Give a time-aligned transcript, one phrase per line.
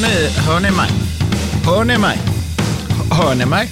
[0.00, 0.88] ni, hör ni mig?
[1.66, 2.18] Hör ni mig?
[3.10, 3.68] Hör ni mig?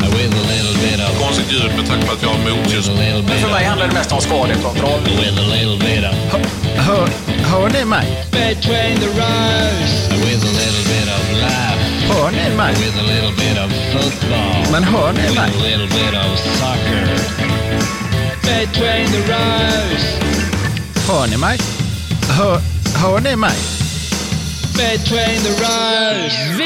[0.00, 2.88] With a little bit of, Konstigt ljud med tanke på att jag har with motljus.
[2.88, 5.00] a little bit För of, mig handlar det mest om skadekontroll.
[5.04, 6.40] with a little bit of,
[6.86, 7.08] Hör,
[7.50, 8.06] hör ni mig?
[8.30, 9.92] between the rows.
[10.10, 11.78] With a little bit of laugh.
[12.10, 12.74] Hör ni mig?
[12.74, 14.72] With a little bit of football.
[14.72, 15.50] Men hör ni With mig?
[15.58, 17.04] a little bit of soccer.
[18.42, 20.04] Between the rows.
[21.08, 21.58] Hör ni mig?
[22.28, 22.60] Hör,
[23.02, 23.52] hör ni mig?
[24.76, 26.58] Between the rows.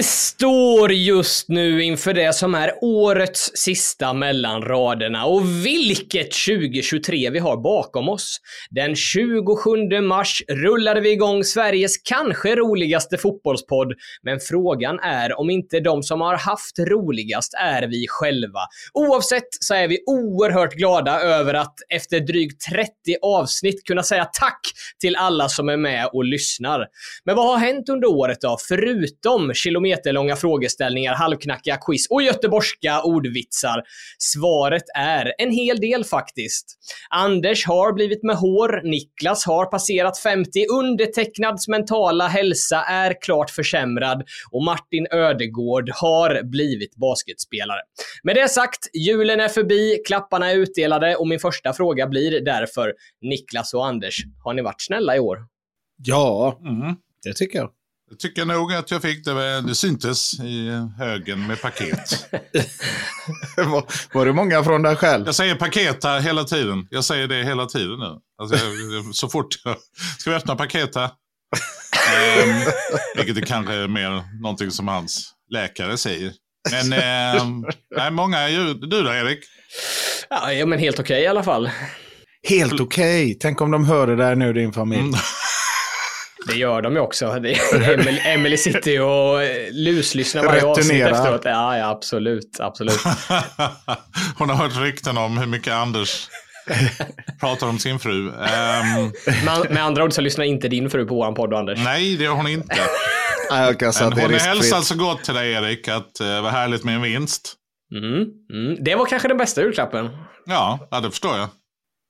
[0.00, 7.30] Vi står just nu inför det som är årets sista mellan raderna och vilket 2023
[7.30, 8.40] vi har bakom oss.
[8.70, 15.80] Den 27 mars rullade vi igång Sveriges kanske roligaste fotbollspodd, men frågan är om inte
[15.80, 18.60] de som har haft roligast är vi själva.
[18.92, 22.90] Oavsett så är vi oerhört glada över att efter drygt 30
[23.22, 24.60] avsnitt kunna säga tack
[25.00, 26.86] till alla som är med och lyssnar.
[27.24, 28.56] Men vad har hänt under året då?
[28.68, 29.54] Förutom
[29.90, 33.82] meterlånga frågeställningar, halvknackiga quiz och göteborgska ordvitsar.
[34.18, 36.66] Svaret är en hel del faktiskt.
[37.10, 44.22] Anders har blivit med hår, Niklas har passerat 50, undertecknads mentala hälsa är klart försämrad
[44.50, 47.80] och Martin Ödegård har blivit basketspelare.
[48.22, 52.92] Med det sagt, julen är förbi, klapparna är utdelade och min första fråga blir därför
[53.22, 55.38] Niklas och Anders, har ni varit snälla i år?
[56.04, 56.96] Ja, Mm.
[57.24, 57.70] det tycker jag.
[58.10, 59.60] Jag tycker nog att jag fick det.
[59.60, 62.26] Det syntes i högen med paket.
[63.56, 65.26] var, var det många från dig själv?
[65.26, 66.86] Jag säger paket här hela tiden.
[66.90, 68.18] Jag säger det hela tiden nu.
[68.42, 69.76] Alltså jag, så fort jag...
[70.18, 71.10] Ska vi öppna paket här?
[72.16, 72.56] Ehm,
[73.16, 76.32] vilket är kanske mer någonting som hans läkare säger.
[76.70, 77.64] Men ehm,
[77.96, 78.74] nej, många är ju...
[78.74, 79.38] Du då Erik?
[80.30, 81.70] Ja, men helt okej i alla fall.
[82.48, 83.38] Helt okej.
[83.40, 85.00] Tänk om de hör det där nu, din familj.
[85.00, 85.20] Mm.
[86.46, 87.26] Det gör de ju också.
[87.26, 91.40] Emily, Emily sitter ju och eh, luslyssnar varje avsnitt efteråt.
[91.44, 92.60] Ja, ja, absolut.
[92.60, 93.00] absolut.
[94.38, 96.28] Hon har hört rykten om hur mycket Anders
[97.40, 98.28] pratar om sin fru.
[98.28, 99.12] Ehm,
[99.44, 101.78] Men, med andra ord så lyssnar inte din fru på våran podd, Anders.
[101.84, 102.76] nej, det gör hon inte.
[103.50, 106.94] Nej, jag Men hon hälsat så gott till dig Erik att uh, vad härligt med
[106.94, 107.54] en vinst.
[107.94, 108.84] Mm, mm.
[108.84, 110.08] Det var kanske den bästa julklappen.
[110.46, 111.48] Ja, ja, det förstår jag.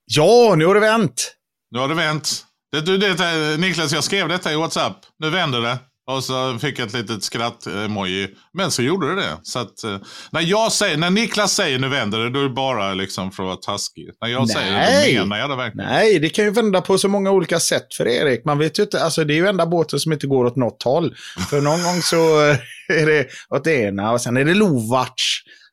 [0.05, 1.33] Ja, nu har det vänt.
[1.71, 2.45] Nu har det vänt.
[2.71, 4.97] Det, du, det, Niklas, jag skrev detta i WhatsApp.
[5.19, 5.77] Nu vänder det.
[6.11, 8.27] Och så fick jag ett litet skratt-emoji.
[8.53, 9.37] Men så gjorde det det.
[9.43, 9.97] Så att, eh,
[10.31, 13.43] när, jag säger, när Niklas säger nu vänder det, då är det bara liksom för
[13.43, 14.09] att vara taskig.
[14.21, 15.15] När jag säger det, Nej.
[15.15, 15.89] då menar jag det verkligen.
[15.89, 18.45] Nej, det kan ju vända på så många olika sätt för Erik.
[18.45, 20.83] Man vet ju inte, alltså det är ju enda båten som inte går åt något
[20.83, 21.15] håll.
[21.49, 22.39] För någon gång så
[22.93, 25.09] är det åt det ena och sen är det Lovac.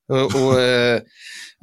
[0.08, 1.00] Och, och eh,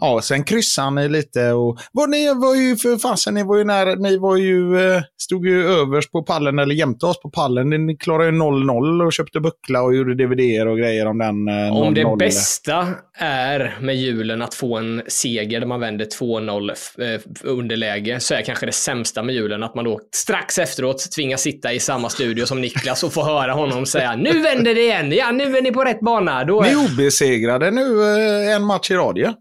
[0.02, 3.64] ja, sen kryssar ni lite och var ni var ju för fasen, ni var ju
[3.64, 7.70] nära, ni var ju, eh, stod ju överst på pallen eller jämte oss på pallen.
[7.70, 11.78] Ni klarade ju 0-0 och köpte buckla och gjorde DVD och grejer om den eh,
[11.78, 12.18] Om det 0-0.
[12.20, 12.88] bästa
[13.20, 18.34] är med julen att få en seger där man vänder 2-0 f- eh, underläge så
[18.34, 22.10] är kanske det sämsta med julen att man då strax efteråt tvingas sitta i samma
[22.10, 25.62] studio som Niklas och få höra honom säga nu vänder det igen, ja nu är
[25.62, 26.44] ni på rätt bana.
[26.44, 28.04] Då Ni är är obesegrade nu
[28.56, 29.34] en match i radio.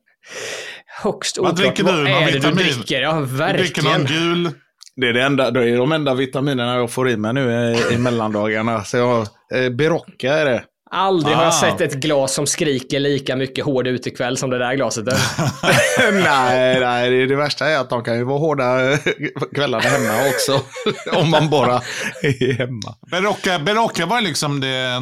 [1.02, 2.02] Högst Vad oklart dricker du?
[2.02, 2.56] vad är det du vitamin?
[2.56, 3.02] dricker.
[3.02, 4.04] Ja, Du dricker någon verkligen.
[4.34, 4.50] gul.
[4.96, 7.52] Det är, det, enda, det är de enda vitaminerna jag får i mig nu
[7.90, 8.84] i, i mellandagarna.
[8.84, 9.18] Så jag,
[9.54, 10.64] eh, Berocca är det.
[10.90, 11.46] Aldrig har Ah.
[11.46, 15.18] jag sett ett glas som skriker lika mycket hård utekväll som det där glaset är.
[16.12, 18.98] nej, nej det, det värsta är att de kan ju vara hårda eh,
[19.54, 20.60] kvällarna hemma också.
[21.20, 21.74] om man bara
[22.22, 22.94] är hemma.
[23.10, 25.00] Berocca, Berocca var liksom det eh,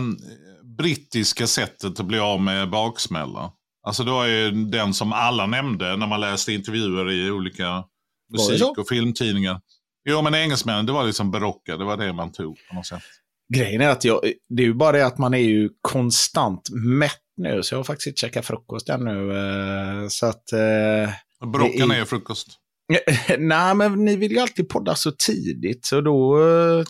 [0.79, 3.51] brittiska sättet att bli av med baksmälla.
[3.83, 7.85] Alltså det var ju den som alla nämnde när man läste intervjuer i olika
[8.33, 9.61] musik och filmtidningar.
[10.09, 13.03] Jo, men engelsmännen, det var liksom Berocca, det var det man tog på något sätt.
[13.55, 17.19] Grejen är att jag, det är ju bara det att man är ju konstant mätt
[17.37, 17.63] nu.
[17.63, 19.33] Så jag har faktiskt inte käkat frukost ännu.
[19.37, 20.53] eh, Så att...
[20.53, 20.59] eh,
[21.53, 22.49] Beroccan Det är- är frukost.
[23.39, 25.87] Nej, men ni vill ju alltid podda så tidigt.
[25.87, 26.37] Så då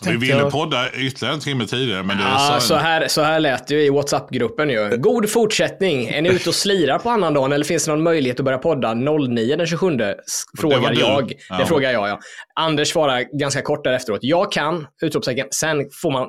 [0.05, 0.51] eh, Vi ville jag...
[0.51, 3.67] podda ytterligare en timme tidigare, men det är Ja, så, så här, så här lät
[3.67, 4.97] det ju i WhatsApp-gruppen ju.
[4.97, 6.07] God fortsättning.
[6.07, 8.93] Är ni ute och slirar på annandagen eller finns det någon möjlighet att börja podda
[8.93, 9.97] 09 den 27?
[9.99, 10.99] S- Frågar du.
[10.99, 11.27] jag.
[11.27, 11.65] Det Ja.
[11.65, 12.19] frågar jag, ja.
[12.59, 14.19] Anders svarar ganska kort där efteråt.
[14.21, 15.47] Jag kan, utropstecken.
[15.51, 16.27] Sen får man,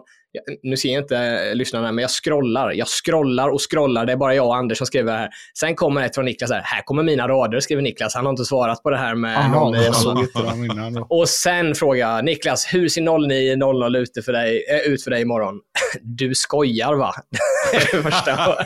[0.63, 2.73] nu ser jag inte eh, lyssnarna, men jag scrollar.
[2.73, 4.07] Jag scrollar och scrollar.
[4.07, 5.29] Det är bara jag och Anders som skriver här.
[5.59, 6.63] Sen kommer ett från Niklas här.
[6.65, 8.15] Här kommer mina rader, skriver Niklas.
[8.15, 9.83] Han har inte svarat på det här med Jaha, 09.
[9.83, 10.93] jag såg inte dem innan.
[10.93, 11.07] då.
[11.11, 15.23] Och sen frågar jag Niklas, hur ser 09.00 ute för dig, äh, ut för dig
[15.23, 15.61] imorgon?
[16.03, 17.15] Du skojar va?
[17.73, 18.37] Det första.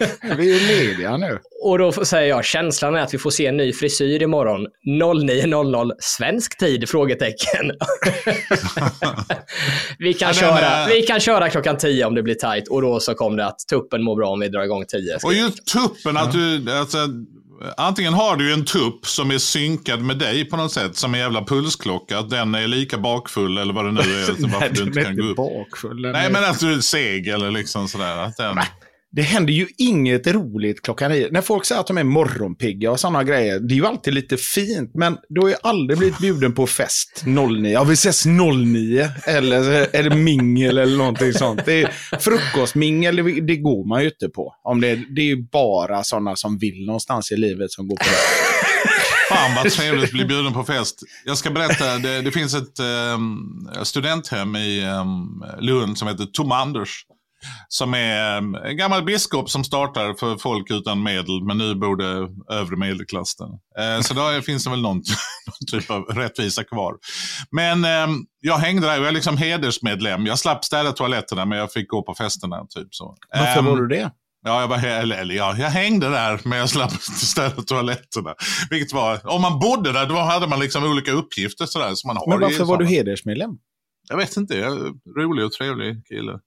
[0.36, 1.38] Vi är lediga nu.
[1.62, 4.66] Och då säger jag, känslan är att vi får se en ny frisyr imorgon.
[5.02, 6.88] 09.00 svensk tid?
[6.88, 7.70] Frågetecken.
[9.98, 12.82] Vi kan, Ja, köra, är- vi kan köra klockan 10 om det blir tight och
[12.82, 15.18] då så kom det att tuppen mår bra om vi drar igång 10.
[15.24, 16.98] Och just tuppen, att du, alltså,
[17.76, 21.20] antingen har du en tupp som är synkad med dig på något sätt, som en
[21.20, 24.82] jävla pulsklocka, att den är lika bakfull eller vad det nu är, alltså, varför du
[24.82, 25.36] inte kan gå upp.
[25.36, 26.00] bakfull.
[26.12, 28.16] Nej, är- men att du är seg eller liksom sådär.
[28.16, 28.58] Att den,
[29.12, 31.28] det händer ju inget roligt klockan nio.
[31.30, 34.36] När folk säger att de är morgonpigga och sådana grejer, det är ju alltid lite
[34.36, 37.72] fint, men du har ju aldrig blivit bjuden på fest 09.
[37.72, 41.62] Ja, vi ses 09, eller är det mingel eller någonting sånt.
[41.66, 41.88] Det är
[42.20, 44.54] frukostmingel, det, det går man ju inte på.
[44.62, 48.04] Om det, det är ju bara sådana som vill någonstans i livet som går på
[48.04, 48.50] det.
[49.34, 51.00] Fan vad trevligt att bli bjuden på fest.
[51.24, 52.80] Jag ska berätta, det, det finns ett
[53.14, 57.04] um, studenthem i um, Lund som heter Tom Anders.
[57.68, 62.28] Som är en gammal biskop som startar för folk utan medel, men nu bor det
[62.54, 63.48] övre medelklassen.
[63.78, 64.96] Eh, så då finns det väl någon,
[65.46, 66.94] någon typ av rättvisa kvar.
[67.50, 67.84] Men
[68.40, 70.26] jag hängde där och jag är liksom hedersmedlem.
[70.26, 72.66] Jag slapp städa toaletterna, men jag fick gå på festerna.
[72.68, 73.16] Typ så.
[73.32, 74.10] Varför var du det?
[74.42, 78.34] Ja, jag, var, eller, eller, ja, jag hängde där, men jag slapp städa toaletterna.
[78.70, 81.94] Vilket var, om man bodde där, då hade man liksom olika uppgifter sådär.
[81.94, 83.50] Som man har Men varför var du hedersmedlem?
[84.08, 86.38] Jag vet inte, jag är rolig och trevlig kille.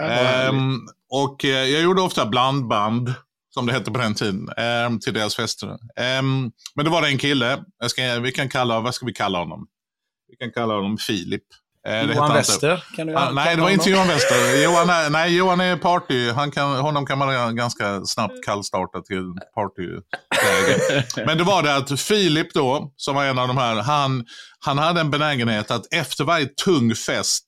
[0.00, 0.80] Ehm,
[1.10, 3.14] och eh, jag gjorde ofta blandband,
[3.54, 5.78] som det hette på den tiden, ehm, till deras fester.
[5.96, 9.12] Ehm, men då var det en kille, jag ska, vi kan kalla, vad ska vi
[9.12, 9.66] kalla honom?
[10.28, 11.42] Vi kan kalla honom Filip.
[11.86, 12.34] Eh, hette Johan.
[12.34, 12.84] Wester?
[12.96, 14.62] Kan du Ah, nej, det var inte Johan Wester.
[14.64, 16.30] Johan är, nej, Johan är party.
[16.30, 21.04] Han kan, honom kan man ganska snabbt kallstarta till partyläge.
[21.26, 24.24] Men det var det att Filip då, som var en av de här, han,
[24.58, 27.44] han hade en benägenhet att efter varje tung fest,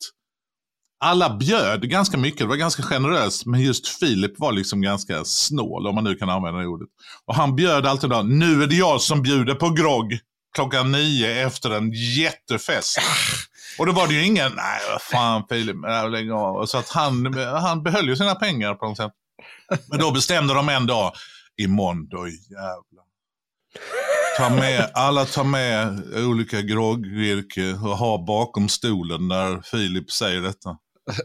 [1.01, 5.87] alla bjöd ganska mycket, det var ganska generöst, men just Filip var liksom ganska snål,
[5.87, 6.89] om man nu kan använda det ordet.
[7.27, 10.19] Och han bjöd alltid då, nu är det jag som bjuder på grogg
[10.55, 12.99] klockan nio efter en jättefest.
[13.79, 15.77] Och då var det ju ingen, nej vad fan Filip,
[16.11, 16.67] lägg av.
[16.67, 19.13] Så att han, han behöll ju sina pengar på något sätt.
[19.87, 21.13] Men då bestämde de en dag,
[21.63, 23.05] imorgon då jävlar.
[24.39, 30.77] Ta med, alla tar med olika groggvirke och ha bakom stolen när Filip säger detta.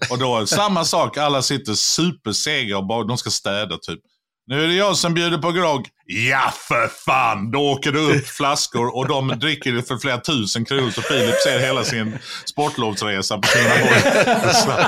[0.09, 3.99] Och då samma sak, alla sitter supersega och bara, de ska städa typ.
[4.47, 5.87] Nu är det jag som bjuder på grogg.
[6.05, 10.65] Ja för fan, då åker det upp flaskor och de dricker det för flera tusen
[10.65, 10.91] kronor.
[10.91, 14.85] Så Filip ser hela sin sportlovsresa på sina håll.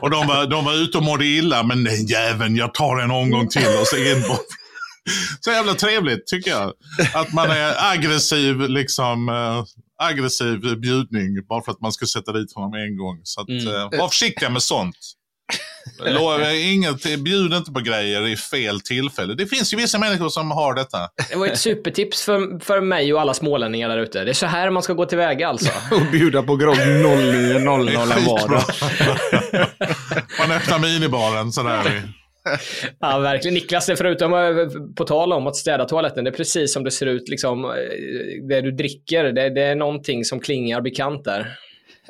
[0.00, 3.10] Och de var, de var ute och mådde illa, men den jäveln, jag tar en
[3.10, 4.38] omgång till och så in på.
[5.40, 6.72] Så jävla trevligt tycker jag.
[7.14, 9.64] Att man är aggressiv, liksom eh,
[10.02, 13.20] aggressiv bjudning bara för att man ska sätta dit honom en gång.
[13.22, 13.66] Så att, Mm.
[13.68, 14.96] eh, var försiktiga med sånt.
[16.04, 19.34] Lova inget, bjud inte på grejer i fel tillfälle.
[19.34, 20.98] Det finns ju vissa människor som har detta.
[21.30, 24.24] Det var ett supertips för, för mig och alla smålänningar där ute.
[24.24, 25.70] Det är så här man ska gå tillväga alltså.
[25.94, 28.62] Och bjuda på grogg 09.00 Det är en vardag.
[30.38, 32.02] Man öppnar minibaren sådär.
[33.00, 33.54] Ja, verkligen.
[33.54, 34.30] Niklas, det är förutom
[34.96, 37.70] på tal om att städa toaletten, det är precis som det ser ut, liksom, eh,
[38.48, 39.24] det du dricker.
[39.24, 41.56] Det, det är någonting som klingar bekant där.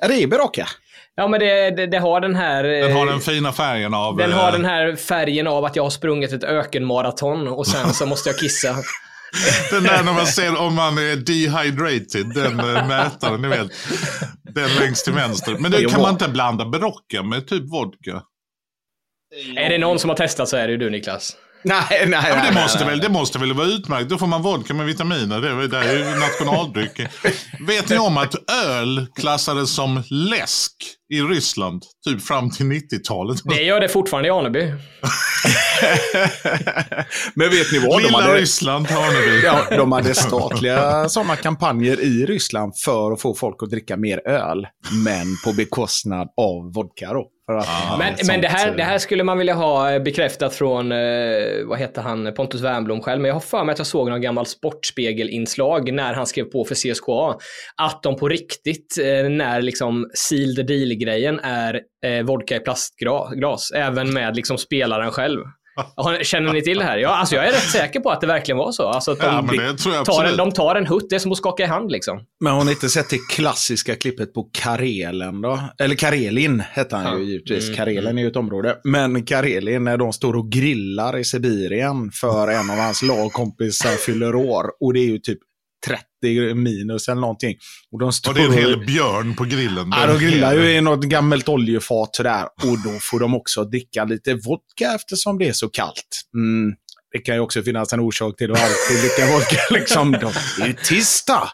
[0.02, 0.66] Reberocka.
[1.14, 2.64] Ja, men det, det, det har den här...
[2.64, 4.16] eh, Den har den fina färgen av...
[4.16, 7.94] den har eh, den här färgen av att jag har sprungit ett ökenmaraton och sen
[7.94, 8.76] så måste jag kissa.
[9.70, 12.56] Den där när man ser om man är dehydrated, den
[12.88, 13.70] mätaren, ni vet.
[14.54, 15.56] Den längst till vänster.
[15.60, 18.22] Men det kan man inte blanda Berocca med typ vodka?
[19.56, 21.36] Är det någon som har testat så är det ju du Niklas.
[21.62, 22.88] Nej, nej, Ja, men nej, det, måste nej.
[22.88, 24.08] väl, det måste väl vara utmärkt.
[24.08, 25.40] Då får man vodka med vitaminer.
[25.40, 27.00] Det, är- det är ju nationaldryck.
[27.66, 28.34] Vet ni om att
[28.66, 30.72] öl klassades som läsk
[31.14, 31.82] i Ryssland?
[32.08, 33.38] Typ fram till 90-talet.
[33.44, 34.60] Det gör det fortfarande i Aneby.
[37.34, 38.00] Men vet ni vad?
[38.00, 39.40] De Lilla hade, Ryssland ni.
[39.44, 44.28] ja, de hade statliga sådana kampanjer i Ryssland för att få folk att dricka mer
[44.28, 44.66] öl.
[45.04, 47.26] Men på bekostnad av vodka då.
[47.46, 50.54] För att hade Men, men det, här, det här skulle man vilja ha eh, bekräftat
[50.54, 50.98] från, eh,
[51.64, 53.20] vad heter han, Pontus Wernbloom själv.
[53.20, 56.64] Men jag har för mig att jag såg någon gammal Sportspegelinslag när han skrev på
[56.64, 57.38] för CSKA.
[57.82, 63.70] Att de på riktigt, eh, när liksom seal the deal-grejen är eh, vodka i plastglas.
[63.74, 65.40] Även med liksom spelaren själv.
[66.22, 66.98] Känner ni till det här?
[66.98, 68.88] Ja, alltså jag är rätt säker på att det verkligen var så.
[68.88, 71.14] Alltså att de, Ja, men det tror jag tar en, de tar en hutt, det
[71.14, 72.20] är som att skaka i hand liksom.
[72.40, 75.60] Men har ni inte sett det klassiska klippet på Karelen då?
[75.78, 77.18] Eller Karelin hette han Ja.
[77.18, 77.64] ju givetvis.
[77.64, 78.76] Mm, Karelen är ju ett område.
[78.84, 84.34] Men Karelin när de står och grillar i Sibirien för en av hans lagkompisar fyller
[84.34, 84.64] år.
[84.80, 85.38] Och det är ju typ
[85.86, 86.00] 30
[86.54, 87.56] minus eller någonting.
[87.92, 89.88] Och de står Och det är en hel björn på grillen.
[89.90, 92.44] Ja, de grillar ju i något gammalt oljefat sådär.
[92.44, 96.22] Och då får de också dricka lite vodka eftersom det är så kallt.
[96.34, 96.74] Mm.
[97.16, 99.60] Det kan ju också finnas en orsak till att alltid dricka vodka.
[99.70, 100.12] Liksom.
[100.12, 101.50] De, det är ju tisdag!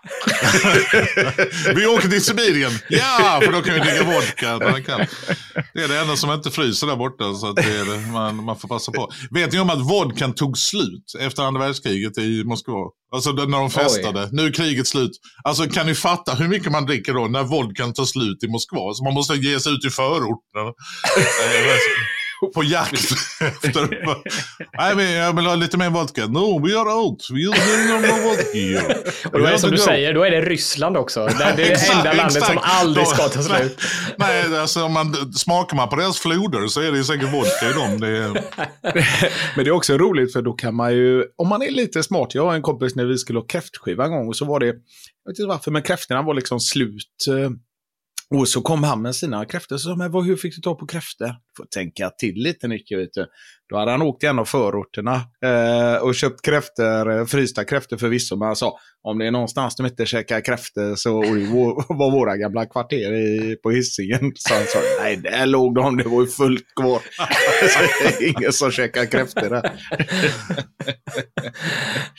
[1.75, 2.73] Vi åker till Sibirien.
[2.89, 4.59] Ja, för då kan vi dricka vodka.
[5.75, 7.35] det är det enda som inte fryser där borta.
[7.35, 8.13] Så att det är det.
[8.13, 9.13] Man, man får passa på.
[9.31, 12.91] Vet ni om att vodkan tog slut efter andra världskriget i Moskva?
[13.15, 14.29] Alltså när de festade.
[14.33, 15.13] Nu är kriget slut.
[15.45, 18.95] Alltså kan ni fatta hur mycket man dricker då när vodkan tar slut i Moskva?
[18.95, 20.75] Så man måste ge sig ut i förorten.
[22.55, 23.89] På jakt efter...
[24.79, 26.27] Nej, men jag vill ha lite mer vodka.
[26.27, 27.29] No, we are out.
[27.31, 28.95] We are no more vodka.
[29.33, 31.27] Och då är det som du säger, då är det Ryssland också.
[31.27, 32.81] Det är det Exakt, enda landet som exakt.
[32.83, 33.81] aldrig Då- ska ta slut.
[34.19, 37.71] Nej, alltså om man smakar man på deras floder så är det ju säkert vodka
[37.71, 38.01] i dem.
[38.01, 38.29] Det är,
[39.57, 42.35] Men det är också roligt för då kan man ju, om man är lite smart.
[42.35, 44.67] Jag har en kompis när vi skulle ha kräftskiva en gång och så var det,
[44.67, 47.27] jag vet inte varför, men kräftorna var liksom slut.
[47.29, 47.51] eh,
[48.39, 49.77] Och så kom han med sina kräftor.
[49.77, 51.35] Så sa men vad, hur fick du tag på kräftor?
[51.57, 53.27] Får tänka till lite Nicke, vet du.
[53.69, 57.97] Då hade han åkt till en av förorterna eh, och köpt kräftor, eh, frysta kräftor
[57.97, 58.37] förvisso.
[58.37, 61.47] Men han sa, om det är någonstans de inte käkar kräftor så och det
[61.95, 64.33] var- våra gamla kvarter i, på Hisingen.
[64.37, 66.99] Så han sa, nej där låg de, det var ju fullt kvar.
[67.69, 67.79] Så
[68.19, 69.73] det är ingen som käkar kräftor där.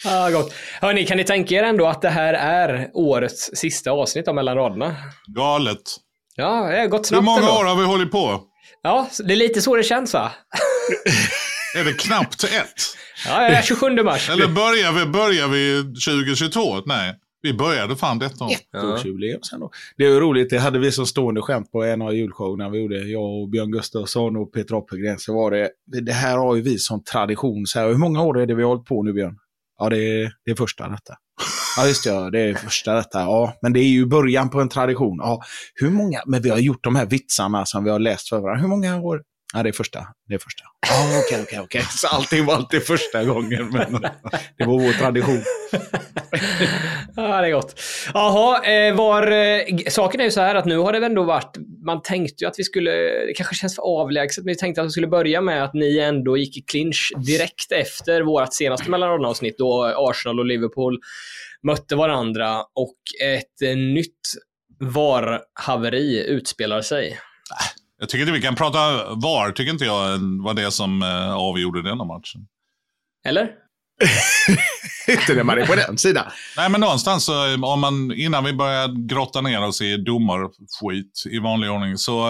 [0.05, 0.53] Ah, gott.
[0.81, 4.55] Hörni, kan ni tänka er ändå att det här är årets sista avsnitt av Mellan
[4.55, 4.95] raderna?
[5.35, 5.81] galet.
[6.35, 7.51] Ja, det har gått Hur snabbt många ändå.
[7.51, 8.41] år har vi hållit på?
[8.83, 10.31] Ja, det är lite så det känns va?
[11.75, 12.81] Är det knappt ett?
[13.27, 14.29] Ja, det är 27 mars.
[14.29, 16.59] Eller börjar vi, börjar vi 2022?
[16.85, 18.51] Nej, vi började fan detta år.
[18.77, 19.71] Ettårsjubileum sen då.
[19.97, 22.79] Det är ju roligt, det hade vi som stående skämt på en av julshowerna vi
[22.79, 22.97] gjorde.
[22.97, 25.19] Jag och Björn Gustafsson och Peter Appelgren.
[25.19, 25.69] Så var det,
[26.01, 27.65] det här har ju vi som tradition.
[27.65, 29.37] Så här, hur många år är det vi har hållit på nu Björn?
[29.79, 31.13] Ja, det är, det är första detta.
[31.77, 33.19] Ja, just det, ja, det är första detta.
[33.19, 35.17] Ja, men det är ju början på en tradition.
[35.21, 35.41] Ja,
[35.75, 38.61] hur många, men vi har gjort de här vitsarna som vi har läst för varandra.
[38.61, 39.21] Hur många år?
[39.53, 40.07] Ja, det är första.
[40.27, 40.63] Det är första.
[40.89, 41.81] Ja, okej, okej, okej.
[41.89, 43.91] Så allting var alltid första gången, men
[44.57, 45.41] det var vår tradition.
[47.15, 47.79] Ja, det är gott.
[48.13, 51.23] Jaha, eh, var, eh, saken är ju så här att nu har det väl ändå
[51.23, 52.91] varit, man tänkte ju att vi skulle,
[53.25, 55.99] det kanske känns för avlägset, men vi tänkte att vi skulle börja med att ni
[55.99, 60.99] ändå gick i clinch direkt efter vårt senaste mellanrundeavsnitt då Arsenal och Liverpool
[61.63, 64.19] mötte varandra och ett eh, nytt
[64.79, 67.19] VAR-haveri utspelar sig.
[67.99, 68.79] Jag tycker inte vi kan prata
[69.15, 72.47] VAR, tycker inte jag var det som eh, avgjorde denna matchen.
[73.25, 73.49] Eller?
[75.07, 76.25] Inte när man är på den sidan.
[76.57, 81.39] Nej, men någonstans eh, om man, innan vi börjar grotta ner oss i domarskit i
[81.39, 82.29] vanlig ordning, så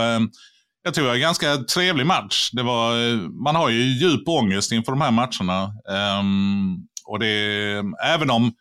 [0.84, 2.50] jag tror det var en ganska trevlig match.
[2.54, 2.96] Det var,
[3.44, 5.74] man har ju djup ångest inför de här matcherna.
[5.90, 8.54] Ehm, och det, även om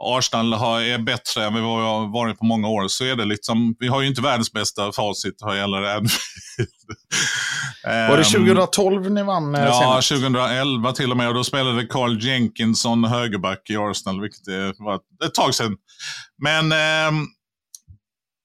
[0.00, 3.76] Arsenal har, är bättre än vi har varit på många år, så är det liksom,
[3.78, 6.10] vi har ju inte världens bästa facit vad gäller Anfield.
[7.84, 10.08] Var det Ehm, 2012 ni vann eh, Ja, senast?
[10.08, 11.28] 2011 till och med.
[11.28, 14.48] Och då spelade Carl Jenkinson högerback i Arsenal, vilket
[14.78, 14.94] var
[15.26, 15.76] ett tag sedan.
[16.42, 17.26] Men ehm,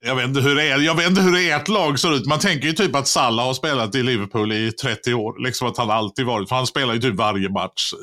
[0.06, 0.80] jag, vet inte hur det är.
[0.80, 2.26] jag vet inte hur ert lag ser ut.
[2.26, 5.44] Man tänker ju typ att Salah har spelat i Liverpool i 30 år.
[5.44, 6.50] Liksom att han alltid varit.
[6.50, 7.94] För han spelar ju typ varje match,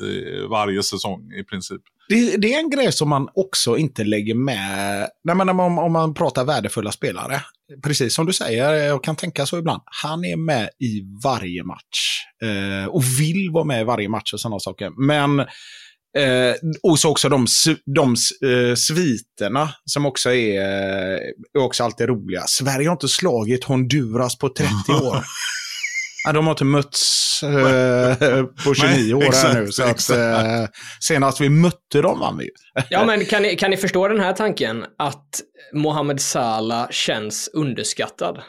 [0.49, 1.81] varje säsong i princip.
[2.09, 5.91] Det, det är en grej som man också inte lägger med Nej, men om, om
[5.91, 7.41] man pratar värdefulla spelare.
[7.83, 9.81] Precis som du säger, jag kan tänka så ibland.
[9.85, 14.39] Han är med i varje match eh, och vill vara med i varje match och
[14.39, 14.89] sådana saker.
[15.07, 15.45] Men
[16.17, 17.45] Eh, och så också de,
[17.95, 18.15] de
[18.49, 21.17] eh, sviterna som också är, eh,
[21.53, 22.43] är också alltid roliga.
[22.47, 24.71] Sverige har inte slagit Honduras på 30
[25.05, 25.25] år.
[26.25, 29.71] Ja, de har inte mötts eh, på 29 Nej, år här exakt, nu.
[29.71, 30.65] Så att, eh,
[30.99, 32.49] senast vi mötte dem vann vi.
[32.89, 34.85] Ja, men kan ni, kan ni förstå den här tanken?
[34.97, 35.41] Att
[35.73, 38.41] Mohamed Salah känns underskattad.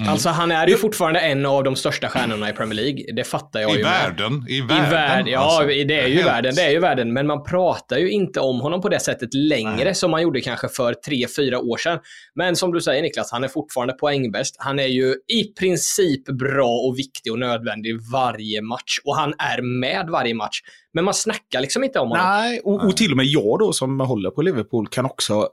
[0.00, 0.12] Mm.
[0.12, 3.12] Alltså han är ju fortfarande en av de största stjärnorna i Premier League.
[3.16, 3.82] Det fattar jag I ju.
[3.82, 4.46] världen.
[4.48, 4.90] I I världen.
[4.90, 5.66] världen, ja alltså.
[5.66, 7.12] det är ju Helt- världen, det är ju världen.
[7.12, 10.68] Men man pratar ju inte om honom på det sättet längre som man gjorde kanske
[10.68, 11.98] för tre, fyra år sedan.
[12.34, 14.56] Men som du säger Niklas, han är fortfarande poängbäst.
[14.58, 18.98] Han är ju i princip bra och viktig och nödvändig varje match.
[19.04, 20.60] Och han är med varje match.
[20.94, 22.26] Men man snackar liksom inte om honom.
[22.26, 25.48] Nej, och, och till och med jag då som håller på Liverpool kan också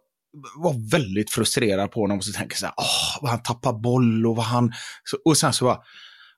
[0.56, 4.26] vara väldigt frustrerad på honom och så tänker så här, åh, vad han tappar boll
[4.28, 4.74] och vad han...
[5.04, 5.80] Så, och sen så bara,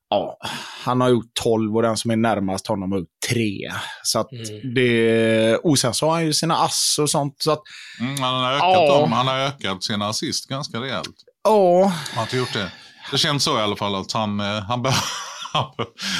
[0.09, 0.37] ja,
[0.83, 3.71] han har gjort 12 och den som är närmast honom har gjort 3.
[4.03, 4.73] Så att Mm.
[4.75, 5.55] det...
[5.57, 7.35] Och sen så har han ju sina ass och sånt.
[7.39, 7.61] Så att,
[7.99, 8.99] Mm, han, har ökat Ja.
[8.99, 9.11] dem.
[9.11, 11.15] han har ökat sina assist ganska rejält.
[11.43, 12.71] ja, Han har inte gjort det.
[13.11, 14.89] Det känns så i alla fall att han, eh, han, be
[15.53, 15.71] han,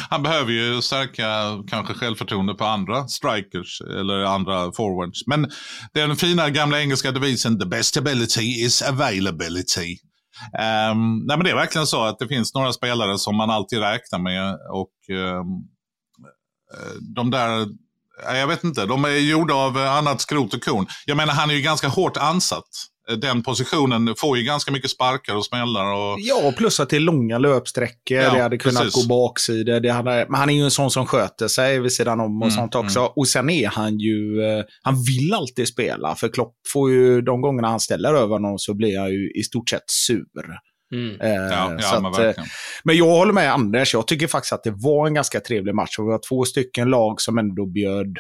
[0.10, 1.28] han behöver ju stärka
[1.68, 5.28] kanske självförtroende på andra strikers eller andra forwards.
[5.28, 5.52] Men
[5.94, 9.98] den fina gamla engelska devisen the best ability is availability.
[10.92, 13.80] Um, nej men det är verkligen så att det finns några spelare som man alltid
[13.80, 15.68] räknar med och um,
[17.16, 17.68] de där
[18.26, 20.88] Jag vet inte, de är gjorda av eh, annat skrot och korn.
[21.06, 22.70] Jag menar, han är ju ganska hårt ansatt.
[23.10, 25.94] Eh, Den positionen får ju ganska mycket sparkar och smällar.
[25.94, 26.18] Och...
[26.20, 28.18] Ja, plus att det är långa löpsträckor.
[28.18, 29.08] Ja, det hade kunnat precis.
[29.08, 29.80] gå baksidor.
[29.80, 32.48] Det hade, men han är ju en sån som sköter sig vid sidan om och
[32.48, 33.00] Mm, sånt också.
[33.16, 34.44] Och sen är han ju...
[34.44, 36.16] eh, Han vill alltid spela.
[36.16, 39.44] För Klopp får ju, de gångerna han ställer över någon så blir han ju i
[39.44, 40.26] stort sett sur.
[40.94, 41.22] Mm.
[41.22, 42.44] Eh, Ja, ja men att, eh.
[42.84, 43.94] Men jag håller med Anders.
[43.94, 46.00] Jag tycker faktiskt att det var en ganska trevlig match.
[46.00, 48.18] Och vi har två stycken lag som ändå bjöd.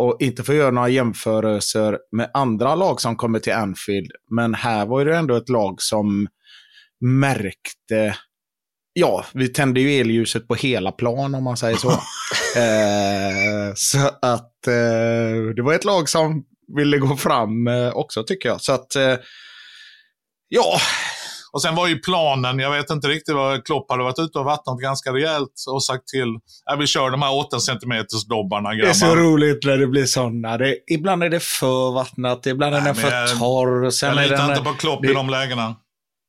[0.00, 4.10] Och inte för att göra några jämförelser med andra lag som kommer till Anfield.
[4.30, 6.28] Men här var det ändå ett lag som
[7.00, 8.16] märkte...
[8.92, 11.90] Ja, vi tände ju elljuset på hela plan om man säger så.
[12.60, 16.44] eh, så att eh, det var ett lag som
[16.76, 18.60] ville gå fram eh, också tycker jag.
[18.60, 18.96] Så att...
[18.96, 19.16] Eh,
[20.48, 20.80] ja,
[21.52, 24.44] Och sen var ju planen, jag vet inte riktigt vad Klopp hade varit ute och
[24.44, 26.28] vattnat ganska rejält och sagt till,
[26.64, 29.20] ja, vi kör de här 8 centimeters dobbarna Det är så grabbar.
[29.22, 30.58] roligt när det blir sådana.
[30.58, 33.90] Det, ibland är det för vattnat, ibland är Nej, den för jag- torr.
[33.90, 35.74] Sen Jag litar inte på Klopp det- i de lägena.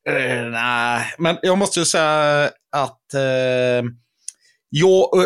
[0.09, 2.99] Eh, nej, men jag måste ju säga att
[4.69, 5.25] jag, eh,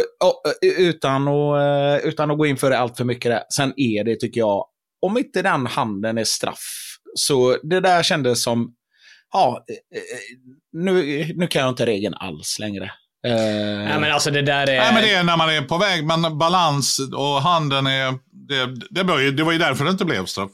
[0.64, 4.04] eh, utan, att, utan att gå in för det allt för mycket där, sen är
[4.04, 4.66] det, tycker jag,
[5.02, 6.66] om inte den handen är straff,
[7.16, 8.74] så det där kändes som,
[9.36, 10.04] ja, eh, eh,
[10.74, 10.94] nu,
[11.36, 12.84] nu kan jag inte regeln alls längre.
[13.28, 13.32] Eh,
[13.88, 14.78] Nej, men alltså det där är...
[14.80, 18.12] Nej, men det är när man är på väg, men balans och handen är...
[18.50, 20.52] Det, det, var ju, det var ju därför det inte blev straff.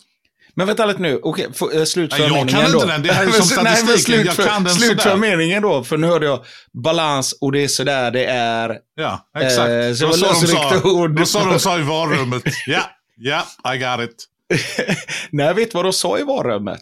[0.56, 1.20] Men vänta lite nu.
[1.24, 2.78] Okej, okay, Nej, slutför jag meningen kan då.
[2.78, 3.04] inte den.
[3.04, 4.26] Det är som Nej, men statistiken.
[4.26, 5.16] Jag slutför- kan den Slutför sådär.
[5.16, 6.46] meningen då, för nu hörde jag
[6.84, 8.78] balans och det är sådär det är.
[8.96, 9.60] Ja, exakt.
[9.60, 10.90] Eh, så det var lösryckta sa.
[10.90, 11.16] ord.
[11.20, 12.44] Det så de sa i varummet.
[12.68, 12.82] Ja,
[13.18, 14.26] ja, I got it.
[15.32, 16.82] Nej, vet du vad de sa i varummet?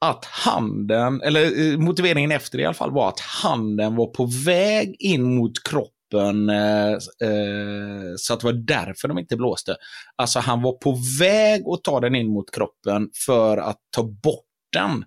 [0.00, 4.28] Att handen, eller eh, motiveringen efter det i alla fall, var att handen var på
[4.46, 6.48] väg in mot kroppen.
[6.48, 9.76] Eh, eh, så att det var därför de inte blåste.
[10.16, 14.44] Alltså han var på väg att ta den in mot kroppen för att ta bort
[14.72, 15.04] den.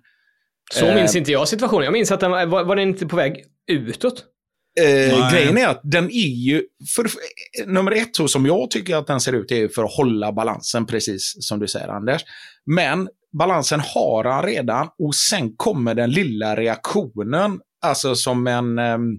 [0.72, 1.84] Så Eh, minns inte jag situationen.
[1.84, 4.24] Jag minns att den var, var den inte på väg utåt?
[4.80, 6.62] Eh, grejen är att den är ju,
[6.96, 7.20] för, för,
[7.66, 10.86] nummer ett så som jag tycker att den ser ut är för att hålla balansen,
[10.86, 12.22] precis som du säger Anders.
[12.66, 19.18] Men balansen har han redan och sen kommer den lilla reaktionen, alltså som en ehm,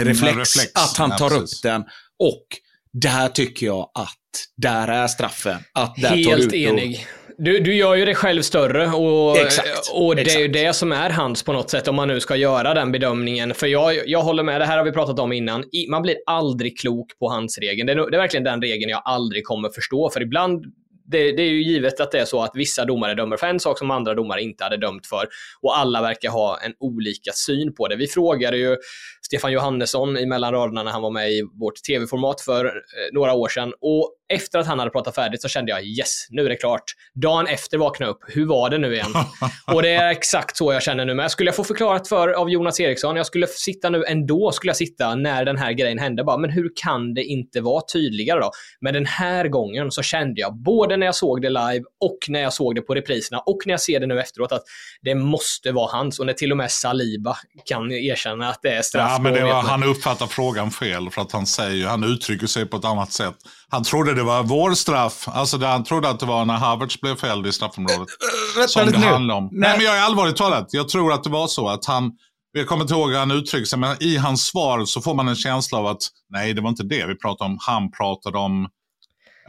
[0.00, 0.72] reflex, reflex.
[0.74, 1.58] att han Ja, tar precis.
[1.58, 1.82] upp den.
[2.18, 2.46] Och
[2.92, 4.14] där tycker jag att
[4.56, 5.58] där är straffen.
[5.72, 7.06] Att där tar Helt ut och- enig.
[7.40, 10.52] Du, du gör ju det själv större och, Exakt, och det är ju exakt.
[10.52, 13.54] det som är hans på något sätt om man nu ska göra den bedömningen.
[13.54, 15.64] För jag, jag håller med, det här har vi pratat om innan.
[15.72, 17.86] I, man blir aldrig klok på hans regeln.
[17.86, 20.10] Det är, det är verkligen den regeln jag aldrig kommer förstå.
[20.10, 20.64] För ibland,
[21.10, 23.60] det, det är ju givet att det är så att vissa domare dömer för en
[23.60, 25.28] sak som andra domare inte hade dömt för.
[25.60, 27.96] Och alla verkar ha en olika syn på det.
[27.96, 28.76] Vi frågade ju
[29.22, 32.72] Stefan Johannesson i mellan raderna när han var med i vårt tv-format för eh,
[33.12, 33.72] några år sedan.
[33.80, 36.82] Och efter att han hade pratat färdigt så kände jag yes, nu är det klart.
[37.14, 39.12] Dagen efter vaknade jag upp, hur var det nu igen?
[39.74, 41.30] och det är exakt så jag känner nu med.
[41.30, 44.76] Skulle jag få förklarat för av Jonas Eriksson, jag skulle sitta nu ändå, skulle jag
[44.76, 46.24] sitta när den här grejen hände.
[46.24, 48.50] Bara, men hur kan det inte vara tydligare då?
[48.80, 52.40] Men den här gången så kände jag, både när jag såg det live och när
[52.40, 54.62] jag såg det på repriserna och när jag ser det nu efteråt, att
[55.02, 56.18] det måste vara hans.
[56.20, 59.10] Och när till och med Saliba kan erkänna att det är straff.
[59.12, 62.66] Ja, men det var, han uppfattar frågan fel för att han säger, han uttrycker sig
[62.66, 63.34] på ett annat sätt.
[63.70, 67.00] Han trodde det var vår straff, alltså det, han trodde att det var när Havertz
[67.00, 68.08] blev fälld i straffområdet.
[68.56, 69.06] Vänta som det nu.
[69.06, 69.48] handlar om.
[69.52, 69.76] Nej.
[69.76, 70.68] men jag är allvarligt talat.
[70.70, 72.12] Jag tror att det var så att han,
[72.52, 75.28] jag kommer inte ihåg hur han uttryckte sig, men i hans svar så får man
[75.28, 77.58] en känsla av att nej, det var inte det vi pratade om.
[77.60, 78.68] Han pratade om...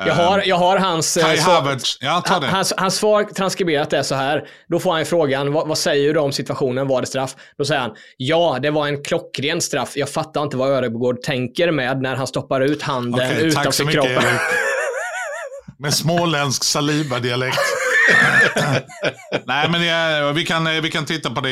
[0.08, 1.18] Jag har, jag har hans...
[1.18, 1.98] eh, Kai svar- Havertz.
[2.02, 2.48] Ja, ta det.
[2.48, 4.44] Hans, hans svar transkriberat är så här.
[4.68, 6.88] Då får han frågan, vad, vad säger du om situationen?
[6.88, 7.36] Var det straff?
[7.58, 9.92] Då säger han, ja, det var en klockren straff.
[9.96, 14.02] Jag fattar inte vad Öregård tänker med när han stoppar ut handen så utanför mycket
[14.02, 14.24] kroppen.
[14.30, 14.42] Erik.
[15.80, 17.60] Med småländsk saliba-dialekt.
[19.46, 21.52] Nej, men det, vi, kan, vi kan titta på det.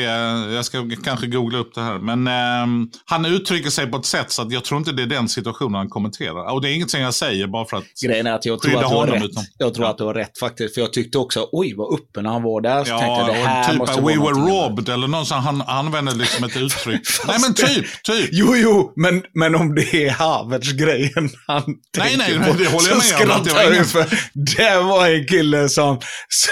[0.54, 1.98] Jag ska kanske googla upp det här.
[1.98, 5.06] Men ehm, han uttrycker sig på ett sätt så att jag tror inte det är
[5.06, 6.52] den situationen han kommenterar.
[6.54, 7.84] Och det är ingenting jag säger bara för att...
[8.06, 9.24] Grejen är att jag tror att du har rätt.
[9.24, 9.90] utan- Jag tror Ja.
[9.90, 10.74] att du har rätt faktiskt.
[10.74, 12.84] För jag tyckte också, oj vad öppen han var där.
[12.84, 15.62] Så tänkte jag, det Ja, här typ måste we were robbed eller någon sån, han
[15.62, 17.00] använder liksom ett uttryck.
[17.26, 18.28] Nej men typ, typ.
[18.32, 21.62] Jo, jo, men, men om det är Havertz-grejen han
[21.98, 23.86] Nej, tänker nej, på, men det håller jag med om, var ingen-.
[24.56, 26.00] Det var en kille som,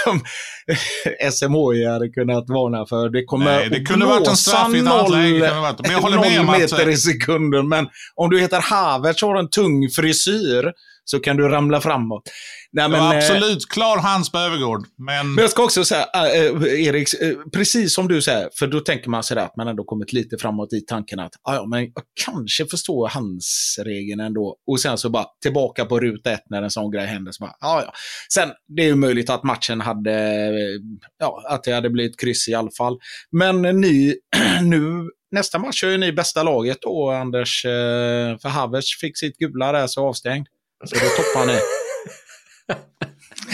[0.03, 0.21] som
[1.31, 3.09] SMHI hade kunnat varna för.
[3.09, 5.81] Det kommer Nej, det kunde varit en straff i ett annat läge, kunde det varit.
[5.81, 7.67] Men jag håller med om att- meter i sekunden.
[7.69, 10.71] Men om du heter Havertz och har en tung frisyr
[11.05, 12.23] så kan du ramla framåt.
[12.71, 14.85] Nej, var eh, absolut klar hans på Övergård.
[14.97, 17.07] Men, Men jag ska också säga, äh, Erik,
[17.53, 20.73] precis som du säger, för då tänker man sådär att man ändå kommit lite framåt
[20.73, 24.55] i tanken att ah, ja, men jag kanske förstår hans regeln ändå.
[24.67, 27.31] Och sen så bara tillbaka på ruta ett när en sån grej händer.
[27.31, 27.93] Så bara, ah, ja.
[28.33, 30.51] Sen, det är ju möjligt att matchen hade,
[31.19, 32.97] ja, att det hade blivit kryss i alla fall.
[33.31, 34.15] Men ni,
[34.61, 37.61] nu, nästa match är ju ni bästa laget då, Anders.
[38.41, 40.47] För Havertz fick sitt gula där så avstängd.
[40.85, 41.86] Så då toppar ni.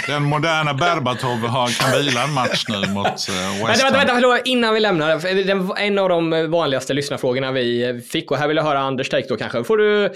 [0.08, 3.78] Den moderna Berbatov har, kan vila en match nu mot uh, West Vänta, Ham.
[3.78, 5.43] vänta, vänta, förlåt, innan vi lämnar.
[5.45, 9.28] Den, en av de vanligaste lyssnarfrågorna vi fick och här vill jag höra Anders take
[9.30, 9.63] då kanske.
[9.63, 10.13] Får du,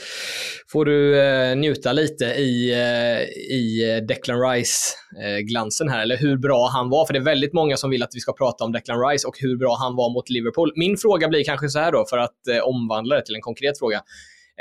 [0.72, 3.22] får du eh, njuta lite i, eh,
[3.56, 7.06] i Declan Rice-glansen här, eller hur bra han var.
[7.06, 9.36] För det är väldigt många som vill att vi ska prata om Declan Rice och
[9.40, 10.72] hur bra han var mot Liverpool.
[10.76, 13.80] Min fråga blir kanske så här då, för att eh, omvandla det till en konkret
[13.80, 14.02] fråga.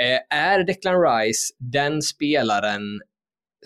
[0.00, 3.00] Eh, är Declan Rice den spelaren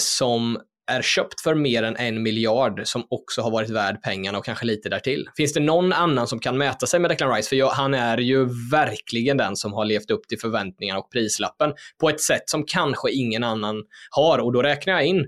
[0.00, 0.58] som
[0.90, 4.66] är köpt för mer än en miljard som också har varit värd pengarna och kanske
[4.66, 5.28] lite därtill.
[5.36, 7.48] Finns det någon annan som kan mäta sig med Declan Rice?
[7.48, 11.72] För jag, han är ju verkligen den som har levt upp till förväntningarna och prislappen
[12.00, 13.76] på ett sätt som kanske ingen annan
[14.10, 14.38] har.
[14.38, 15.18] Och då räknar jag in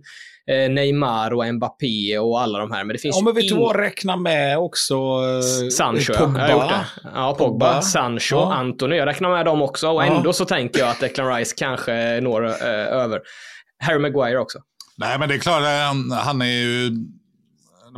[0.50, 2.84] eh, Neymar och Mbappé och alla de här.
[2.84, 6.48] Men det finns Ja, men vet du vad, räkna med också eh, Sancho, Pogba.
[7.14, 7.82] Ja, Pogba, Pogba.
[7.82, 8.54] Sancho, Ja.
[8.54, 8.96] Anthony.
[8.96, 9.88] Jag räknar med dem också.
[9.88, 10.16] Och Ja.
[10.16, 13.20] ändå så tänker jag att Declan Rice kanske når eh, över.
[13.82, 14.58] Harry Maguire också.
[14.96, 16.92] Nej, men det är klart, han, han är ju...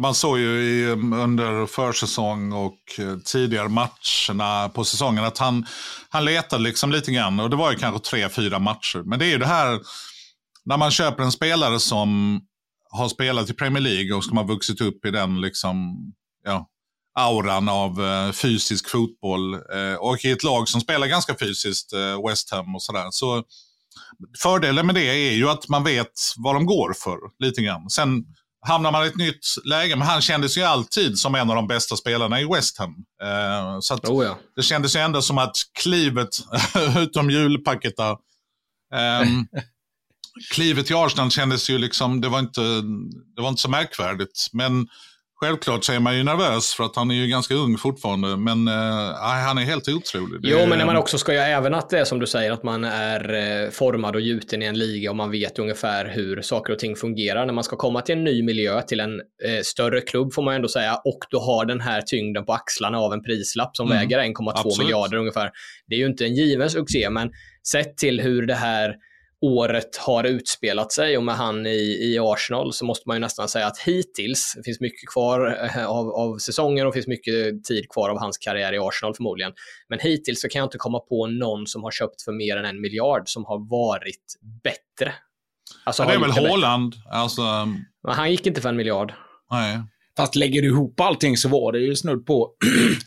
[0.01, 2.79] Man såg ju i, under försäsong och
[3.25, 5.67] tidigare matcherna på säsongen att han,
[6.09, 7.41] han letade liksom lite grann.
[7.41, 9.03] Och det var ju kanske tre, fyra matcher.
[9.05, 9.81] Men det är ju det här
[10.65, 12.41] när man köper en spelare som
[12.91, 15.97] har spelat i Premier League och som har vuxit upp i den liksom,
[16.45, 16.69] ja,
[17.19, 22.29] auran av eh, fysisk fotboll eh, och i ett lag som spelar ganska fysiskt, eh,
[22.29, 23.07] West Ham och sådär.
[23.11, 23.45] Så
[24.43, 27.91] fördelen med det är ju att man vet vad de går för lite grann.
[27.91, 28.25] Sen
[28.67, 31.67] hamnar man i ett nytt läge, men han kändes ju alltid som en av de
[31.67, 32.95] bästa spelarna i West Ham.
[33.23, 34.39] Eh, så Oh, ja.
[34.57, 36.29] det kändes ju ändå som att klivet,
[36.97, 38.19] utom julpaketet,
[39.23, 39.47] um,
[40.53, 42.61] klivet i Arsenal kändes ju liksom, det var, inte,
[43.37, 44.49] det var inte så märkvärdigt.
[44.53, 44.89] Men
[45.45, 48.37] självklart så är man ju nervös för att han är ju ganska ung fortfarande.
[48.37, 48.75] Men uh,
[49.47, 50.43] han är helt otrolig.
[50.43, 52.27] Det Jo, är- men när man också ska ju även att det är som du
[52.27, 56.05] säger, att man är eh, formad och gjuten i en liga och man vet ungefär
[56.15, 57.47] hur saker och ting fungerar.
[57.47, 60.55] När man ska komma till en ny miljö, till en eh, större klubb får man
[60.55, 63.99] ändå säga, och du har den här tyngden på axlarna av en prislapp som Mm,
[63.99, 64.79] väger 1,2 absolut.
[64.79, 65.51] miljarder ungefär.
[65.89, 67.31] Det är ju inte en given succé, men
[67.73, 68.95] sett till hur det här
[69.45, 73.49] året har utspelat sig och med han i, i Arsenal så måste man ju nästan
[73.49, 77.89] säga att hittills, det finns mycket kvar eh, av, av säsongen och finns mycket tid
[77.89, 79.53] kvar av hans karriär i Arsenal förmodligen.
[79.89, 82.65] Men hittills så kan jag inte komma på någon som har köpt för mer än
[82.65, 85.15] en miljard som har varit bättre.
[85.85, 86.31] Alltså, Ja, det är väl.
[86.31, 86.95] Haaland.
[87.11, 87.43] Alltså,
[88.03, 89.13] Men han gick inte för en miljard.
[89.51, 89.83] nej.
[90.17, 92.51] Fast lägger du ihop allting så var det ju snudd på...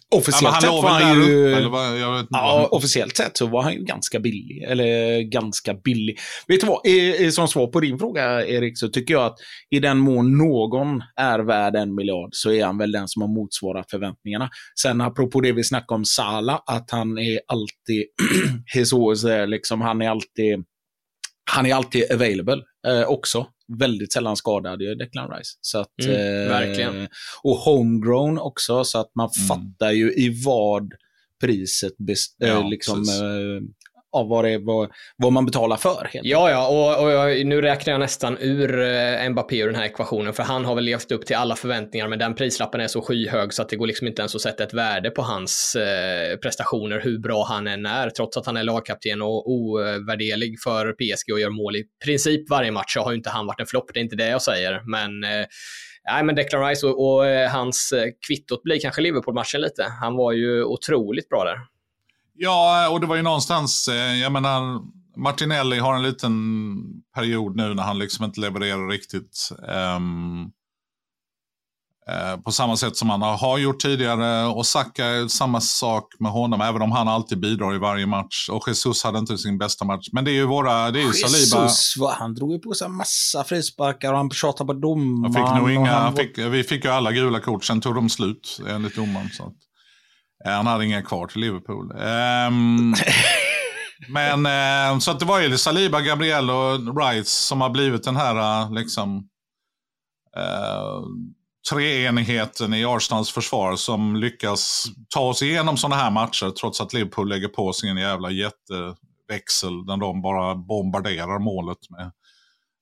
[0.09, 1.53] Ja, officiellt han sett var han ju...
[1.53, 2.29] eller vad, jag vet inte.
[2.31, 4.63] Ja, officiellt sett så var han ju ganska billig.
[4.63, 6.17] Eller ganska billig.
[6.47, 9.37] Vet du vad, som svar på din fråga Erik, så tycker jag att
[9.69, 13.29] i den mån någon är värd en miljard så är han väl den som har
[13.29, 14.49] motsvarat förväntningarna.
[14.81, 18.03] Sen apropå det vi snackade om Sala, att han är alltid,
[18.75, 20.63] Jesus, eh, liksom, han är alltid,
[21.51, 23.45] han är alltid available eh, också.
[23.79, 25.57] Väldigt sällan skadad ju Declan Rice.
[25.61, 27.07] Så att, Mm, eh, verkligen.
[27.43, 29.47] Och homegrown också, så att man Mm.
[29.47, 30.93] fattar ju i vad
[31.41, 33.03] priset bes- eh, Ja, liksom,
[34.17, 36.09] av vad, det vad, vad man betalar för.
[36.13, 39.75] Helt Ja, ja, och, och jag, nu räknar jag nästan ur eh, Mbappé ur den
[39.75, 42.87] här ekvationen, för han har väl levt upp till alla förväntningar, men den prislappen är
[42.87, 45.75] så skyhög så att det går liksom inte ens att sätta ett värde på hans
[45.75, 50.91] eh, prestationer, hur bra han än är, trots att han är lagkapten och ovärderlig för
[50.91, 53.65] PSG och gör mål i princip varje match, så har ju inte han varit en
[53.65, 55.45] flopp, det är inte det jag säger, men eh,
[56.09, 59.83] Nej, men Declan Rice och, och och hans eh, kvittot blir kanske Liverpool-matchen lite.
[60.01, 61.57] Han var ju otroligt bra där.
[62.37, 64.81] Ja, och det var ju någonstans, eh, jag menar,
[65.17, 66.33] Martinelli har en liten
[67.15, 69.49] period nu när han liksom inte levererar riktigt.
[72.09, 74.45] eh, på samma sätt som han har- gjort tidigare.
[74.45, 78.49] Och Saka samma sak med honom, även om han alltid bidrar i varje match.
[78.49, 80.07] Och Jesus hade inte sin bästa match.
[80.11, 81.65] Men det är ju våra, det är ju Saliba.
[81.65, 85.33] Jesus, vad, han drog ju på sig en massa frisparkar och han tjatade på domaren.
[85.33, 88.59] Fick nog inga, han fick, vi fick ju alla gula kort, sen tog de slut
[88.69, 89.29] enligt domaren.
[89.33, 89.53] Så att,
[90.45, 91.91] han hade inga kvar till Liverpool.
[91.99, 92.93] Ehm,
[94.09, 98.15] men eh, så att det var ju Saliba, Gabriel och Rice som har blivit den
[98.15, 99.27] här eh, liksom
[100.37, 101.01] eh,
[101.69, 107.29] treenigheten i Arsenals försvar som lyckas ta oss igenom sådana här matcher trots att Liverpool
[107.29, 112.11] lägger på sin jävla jätteväxel där de bara bombarderar målet med,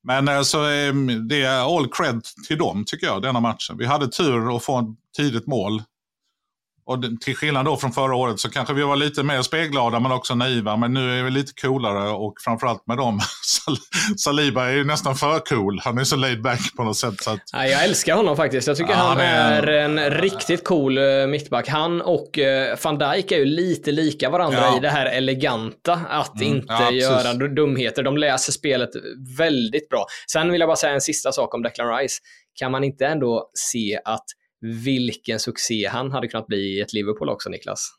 [0.03, 0.93] Men alltså, eh,
[1.29, 3.77] det är all cred till dem tycker jag, denna matchen.
[3.77, 5.83] Vi hade tur att få ett tidigt mål.
[6.87, 10.11] Och till skillnad då från förra året så kanske vi var lite mer spelglada men
[10.11, 10.77] också naiva.
[10.77, 13.19] Men nu är vi lite coolare och framförallt med dem.
[13.43, 15.79] Sal- Saliba är ju nästan för cool.
[15.83, 17.21] Han är så laid back på något sätt.
[17.21, 18.67] Så att, Nej, jag älskar honom faktiskt.
[18.67, 21.67] Jag tycker Ja, han är- en riktigt cool eh, mittback.
[21.67, 24.77] Han och eh, van Dijk är ju lite lika varandra Ja.
[24.77, 25.93] i det här eleganta.
[26.09, 28.03] Att Mm, inte ja, göra dumheter.
[28.03, 28.89] De läser spelet
[29.37, 30.05] väldigt bra.
[30.31, 32.15] Sen vill jag bara säga en sista sak om Declan Rice.
[32.59, 34.25] Kan man inte ändå se att
[34.65, 37.91] vilken succé han hade kunnat bli i ett Liverpool också, Niklas?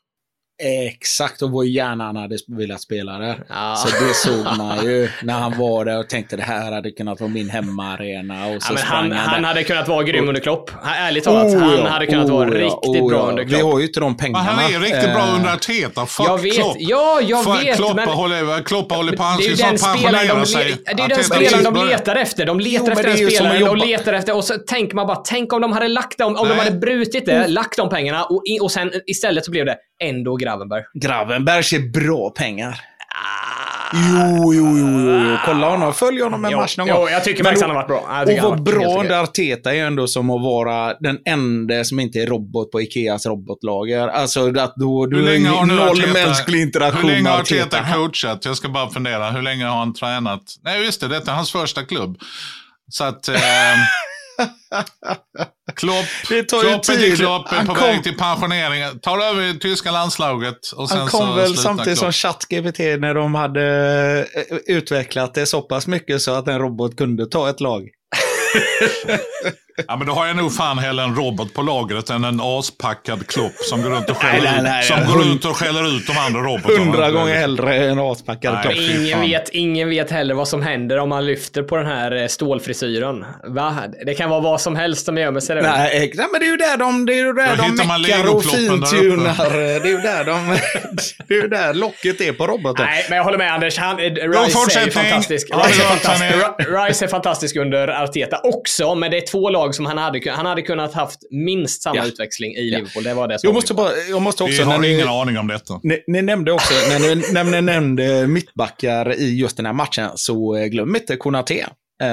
[0.63, 3.43] Exakt, och vad gärna han hade velat spela där.
[3.49, 3.75] Ja.
[3.75, 7.19] Så det såg man ju när han var där och tänkte det här hade kunnat
[7.19, 8.47] vara min hemmaarena.
[8.47, 9.47] Och så Ja, men han, han där.
[9.47, 10.71] hade kunnat vara grym under Klopp.
[10.85, 13.63] Ärligt talat, Oh, han hade kunnat oh, vara ja, riktigt oh, bra under Vi Klopp.
[13.73, 14.43] har ju inte de men pengarna.
[14.43, 16.05] han är riktigt bra Eh, under Arteta.
[16.05, 16.75] Fuck Jag vet, Klopp.
[16.79, 19.23] ja, jag Fuck vet, Klopp men- håller, Klopp håller på.
[19.23, 20.77] Han Det är ska ju snart den spelaren pensionera de, sig.
[20.85, 22.45] det är ju den spelaren de letar efter.
[22.45, 25.17] De letar Jo, men efter den spelaren och letar efter, och så tänker man bara,
[25.17, 28.43] tänk om de hade lagt dem, om de hade brutit det, lagt de pengarna och,
[28.61, 30.83] och sen istället så blev det ändå Gravenberg.
[30.93, 32.81] Gravenberg ser bra pengar.
[33.93, 35.37] Jo, jo, jo, jo, jo.
[35.45, 35.93] Kolla honom.
[35.93, 37.09] Följ honom en Jo, match någon jo, gång.
[37.09, 37.87] jag tycker faktiskt han har varit
[38.35, 38.43] bra.
[38.45, 42.27] Och vad bra under Arteta är ändå som att vara den enda som inte är
[42.27, 44.07] robot på Ikeas robotlager.
[44.07, 47.77] Alltså att då, Hur du länge har noll Arteta- mänsklig interaktion Hur länge har Arteta.
[47.79, 48.45] Arteta coachat?
[48.45, 49.31] Jag ska bara fundera.
[49.31, 50.41] Hur länge har han tränat?
[50.63, 51.07] Nej, just det.
[51.07, 52.17] Detta är hans första klubb.
[52.91, 53.27] Så att...
[53.27, 53.37] Eh,
[55.77, 57.17] Klopp, Det tar ju Klopp tid.
[57.17, 58.99] Klopp, är på kom- väg till pensionering.
[58.99, 62.13] Tar över det tyska landslaget och sen Han kom väl samtidigt Klopp.
[62.15, 63.63] som ChatGPT när de hade
[64.49, 67.89] eh, utvecklat det så pass mycket så att en robot kunde ta ett lag.
[69.87, 73.27] Ja, men då har jag nog fan hellre en robot på lagret än en aspackad
[73.27, 75.97] Klopp som går runt och Nej, skäller, nej, nej, ut, som går ut och skäller
[75.97, 76.79] ut de andra robotarna.
[76.79, 78.63] Hundra gånger hellre än aspackad Nej.
[78.63, 78.75] klopp.
[78.75, 82.27] Ingen vet, ingen vet heller vad som händer om man lyfter på den här eh,
[82.27, 83.25] stålfrisyren.
[83.43, 83.77] Va?
[84.05, 85.61] Det kan vara vad som helst de gömmer sig där.
[85.61, 88.01] Nej, eh, nej, men det är ju där de, det är ju där Då de
[88.01, 89.59] meckar och fintunar.
[89.59, 90.47] Det är ju där de,
[91.27, 92.85] det är ju där locket är på roboten.
[92.85, 93.77] Nej, men jag håller med Anders.
[93.77, 95.47] Han, eh, Rice är fantastisk.
[95.47, 96.35] Rice är fantastisk.
[96.59, 100.45] Rice är fantastisk under Arteta också, men det är två lag som han hade, han
[100.45, 102.05] hade kunnat haft minst samma Ja.
[102.05, 103.03] utväxling i Liverpool.
[103.03, 104.65] Det var det som Jag måste, bara, jag måste Vi också...
[104.65, 105.79] när har ni- ingen aning om detta.
[105.83, 110.09] Ni, ni nämnde också, när ni, när ni nämnde mittbackar i just den här matchen,
[110.15, 111.13] så eh, glöm inte.
[112.03, 112.07] Eh,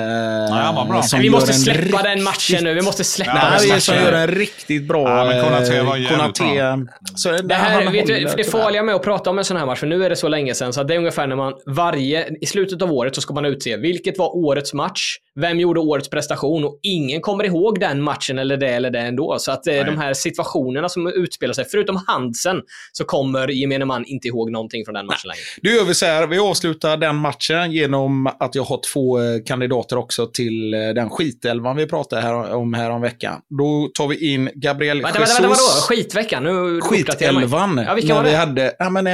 [0.88, 1.02] bra.
[1.02, 2.74] som Men vi måste släppa riktigt- den matchen nu.
[2.74, 4.06] Vi måste släppa Ja, den Nej, det vi som matchen.
[4.06, 5.08] gör en riktigt bra...
[5.18, 8.62] Ja, men Konate var eh, jävligt Konate, Så Det, här, vet du, för det tyvärr.
[8.62, 10.54] farliga med att prata om en sån här match, för nu är det så länge
[10.54, 13.34] sedan, så att det är ungefär när man varje, i slutet av året så ska
[13.34, 18.02] man utse vilket var årets match, vem gjorde årets prestation och ingen kommer ihåg den
[18.02, 19.36] matchen eller det eller det ändå.
[19.38, 22.60] Så att eh, de här situationerna som utspelar sig, förutom Hansen,
[22.92, 25.40] så kommer gemene man inte ihåg någonting från den matchen längre.
[25.62, 29.24] Då gör vi så här, vi avslutar den matchen genom att jag har två eh,
[29.46, 33.40] kandidater också till eh, den skitelvan vi pratade här om här om veckan.
[33.58, 35.34] Då tar vi in Gabriel Vänta, Jesus.
[35.34, 35.96] vänta, vänta, vadå?
[35.96, 36.44] Skitveckan?
[36.44, 36.80] Nu.
[36.80, 37.84] Skitelvan.
[37.86, 38.36] Ja, vilka var vi det?
[38.36, 39.06] hade, ja, men,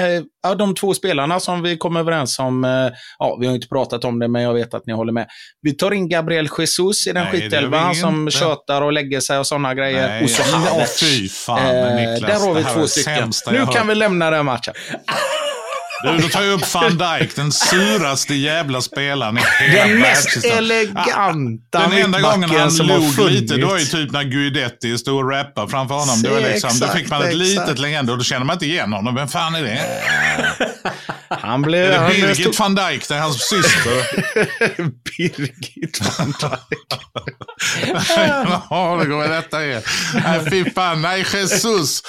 [0.42, 2.64] ja, de två spelarna som vi kom överens om.
[3.18, 5.26] Ja, vi har inte pratat om det, men jag vet att ni håller med.
[5.62, 9.46] Vi tar in Gabriel Jesus i den Nej, skitelvan som tjötar och lägger sig och
[9.46, 10.08] sådana grejer.
[10.08, 11.00] Nej, och så ja, Havertz.
[11.00, 13.32] fy fan, Eh, Niklas, där har vi två är stycken.
[13.50, 14.74] Nu kan vi lämna den matchen.
[16.02, 20.44] Du, då tar jag upp van Dijk, den suraste jävla spelaren i hela Den mest
[20.44, 25.30] eleganta Den enda gången han log lite, det var ju typ när Guidetti stod och
[25.30, 26.22] rappade framför honom.
[26.22, 28.66] Det var liksom, då fick man ett Exakt, litet legend och då känner man inte
[28.66, 29.14] igen honom.
[29.14, 29.80] Vem fan är det?
[31.28, 31.92] Han blev...
[31.92, 34.06] Är blev Birgit stor- van Dijk, det är hans syster?
[35.16, 37.00] Birgit van Dijk.
[38.70, 39.82] Ja, det går detta är.
[40.14, 41.02] Nej, fy fan.
[41.02, 42.02] Nej, Jesus.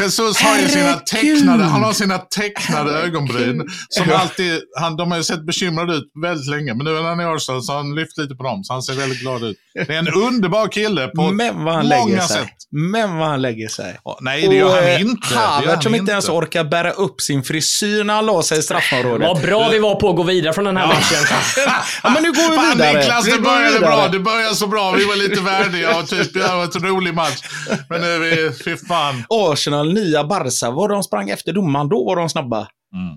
[0.00, 3.64] Jesus har ju sina tecknade, han har sina tecknade ögonbryn.
[3.88, 6.74] Som alltid, han, de har ju sett bekymrade ut väldigt länge.
[6.74, 8.64] Men nu när han är i Arsenal så han lyft lite på dem.
[8.64, 9.56] Så han ser väldigt glad ut.
[9.74, 12.48] Det är en underbar kille på Men vad han många sätt.
[12.70, 13.98] Men vad han lägger sig.
[14.04, 15.34] Ja, Nej, det gör han eh, inte.
[15.34, 19.28] Han som inte ens orkar bära upp sin frisyr när han la sig i straffområdet.
[19.28, 21.38] Vad bra vi var på att gå vidare från den här matchen.
[22.02, 22.98] Ja, men nu går vi Fan vidare.
[22.98, 24.08] Niklas, Vi det började bra.
[24.08, 24.90] Det började så bra.
[24.92, 27.40] Vi var lite värdiga och typ, det var en rolig match.
[27.88, 29.24] Men nu är vi, fy fan.
[29.28, 30.70] Arsenal, nya Barca.
[30.70, 32.58] Var de sprang efter domaren, då var de snabba.
[32.58, 33.16] Mm.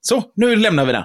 [0.00, 1.04] Så, nu lämnar vi den.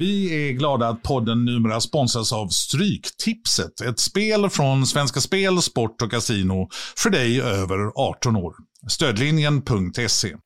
[0.00, 3.80] Vi är glada att podden numera sponsras av Stryktipset.
[3.80, 8.54] Ett spel från Svenska Spel, Sport och Casino för dig över 18 år.
[8.88, 10.36] Stödlinjen.se.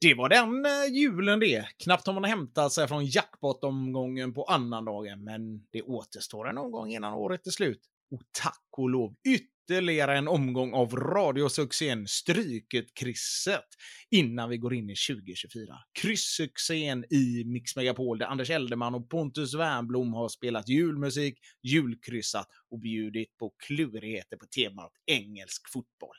[0.00, 1.64] Det var den eh, julen det.
[1.84, 5.40] Knappt har man hämtat sig från jackpot-omgången på annandagen, men
[5.72, 7.80] det återstår en omgång innan året är slut.
[8.10, 13.68] Och tack och lov, ytterligare ytterligare en omgång av radiosuccén Stryket-krysset
[14.10, 15.76] innan vi går in i 2024.
[15.92, 22.80] Kryssuccén i Mix Megapol där Anders Eldeman och Pontus Wernbloom har spelat julmusik, julkryssat och
[22.80, 26.16] bjudit på klurigheter på temat engelsk fotboll.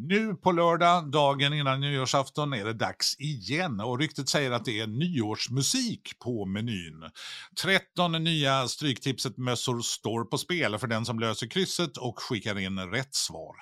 [0.00, 4.80] Nu på lördag, dagen innan nyårsafton, är det dags igen och ryktet säger att det
[4.80, 7.10] är nyårsmusik på menyn.
[7.62, 13.14] 13 nya Stryktipset-mössor står på spel för den som löser krysset och skickar in rätt
[13.14, 13.54] svar.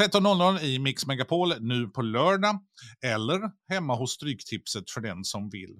[0.00, 2.60] 13.00 i Mix Megapol nu på lördag
[3.04, 5.76] eller hemma hos Stryktipset för den som vill.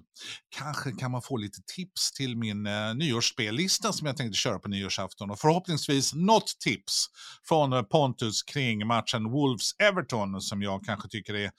[0.57, 4.69] Kanske kan man få lite tips till min eh, nyårsspellista som jag tänkte köra på
[4.69, 7.05] nyårsafton och förhoppningsvis något tips
[7.47, 11.51] från Pontus kring matchen Wolves Everton som jag kanske tycker är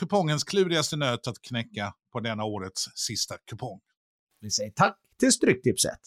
[0.00, 3.80] kupongens klurigaste nöt att knäcka på denna årets sista kupong.
[4.40, 6.00] Vi säger tack till Stryktipset.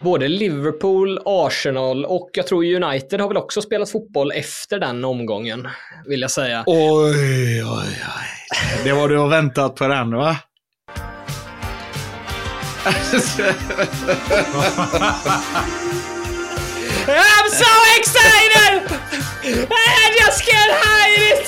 [0.00, 5.68] Både Liverpool, Arsenal och jag tror United har väl också spelat fotboll efter den omgången,
[6.06, 6.64] vill jag säga.
[6.66, 8.84] Oj, oj, oj.
[8.84, 10.36] Det var du har väntat på den, va?
[12.86, 12.92] I'm
[17.50, 18.86] so excited!
[19.70, 21.46] I just can't hide it!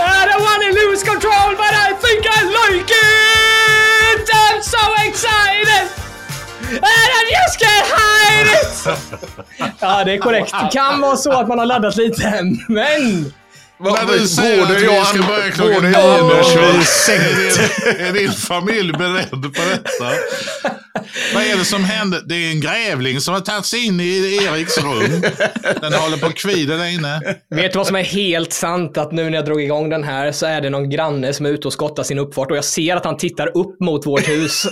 [0.00, 4.28] I don't want to lose control, but I think I like it!
[4.34, 5.90] I'm so excited!
[6.72, 8.86] And I just can't hide it!
[9.80, 10.52] Ja, det är korrekt.
[10.62, 13.32] Det kan vara så att man har laddat lite, men...
[13.78, 16.84] När du säger att vi ska börja klockan nio, vi
[17.98, 20.10] är din familj beredd på detta?
[21.34, 22.22] Vad är det som händer?
[22.26, 25.22] Det är en grävling som har tagit sig in i Eriks rum.
[25.80, 27.20] Den håller på att kvida där inne.
[27.50, 28.98] Vet du vad som är helt sant?
[28.98, 31.50] Att nu när jag drog igång den här så är det någon granne som är
[31.50, 34.66] ute och skottar sin uppfart och jag ser att han tittar upp mot vårt hus.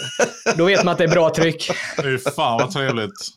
[0.57, 1.71] Då vet man att det är bra tryck.
[2.03, 3.29] Fy fan vad trevligt.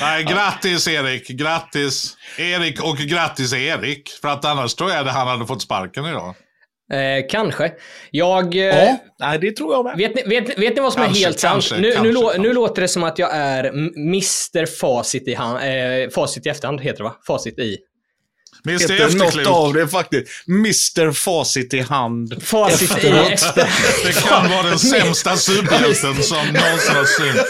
[0.00, 1.28] Nej, grattis Erik.
[1.28, 4.10] Grattis Erik och grattis Erik.
[4.22, 6.34] För att annars tror jag att han hade fått sparken idag.
[6.92, 7.72] Eh, kanske.
[8.10, 8.56] Jag...
[8.56, 9.96] Eh, Ja, det tror jag med.
[9.96, 11.52] Vet ni, vet, vet ni vad som Kanske, är helt sant?
[11.52, 12.40] kanske, Nu, kanske, nu, lå, kanske.
[12.42, 13.64] nu låter det som att jag är
[13.96, 17.16] Mr Facit i, hand, eh, facit i efterhand, heter det va?
[17.26, 17.76] Facit i.
[18.64, 19.46] Något Efterklok.
[19.46, 20.48] av det faktiskt.
[20.48, 22.42] Mr Facit i hand.
[22.42, 23.68] Facit i efter...
[24.06, 27.44] Det kan vara den sämsta superhjälten som någonsin har synts.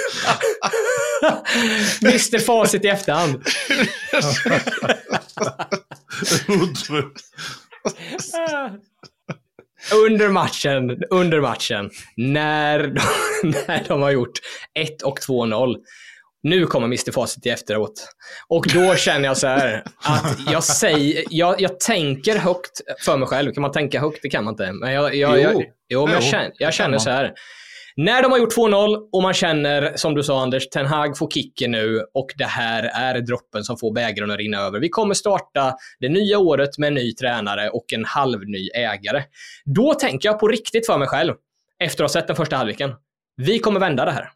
[2.02, 3.42] Mr Facit i efterhand.
[10.06, 13.00] Under matchen, under matchen, när de,
[13.66, 14.38] när de har gjort
[14.78, 15.76] 1 och 2-0.
[16.42, 18.08] Nu kommer Mr Facit i efteråt.
[18.48, 23.28] Och då känner jag så här att jag säger, jag, jag tänker högt för mig
[23.28, 23.52] själv.
[23.52, 24.18] Kan man tänka högt?
[24.22, 24.72] Det kan man inte.
[24.72, 25.62] Men jag, jag, jag, Jo.
[25.88, 27.32] jo, men jag Jo, känner, jag känner så här.
[27.96, 31.30] När de har gjort 2-0 och man känner, som du sa Anders, Ten Hag får
[31.30, 34.80] kicken nu och det här är droppen som får bägaren att rinna över.
[34.80, 39.22] Vi kommer starta det nya året med en ny tränare och en halvny ägare.
[39.64, 41.34] Då tänker jag på riktigt för mig själv,
[41.78, 42.94] efter att ha sett den första halvleken.
[43.36, 44.30] Vi kommer vända det här.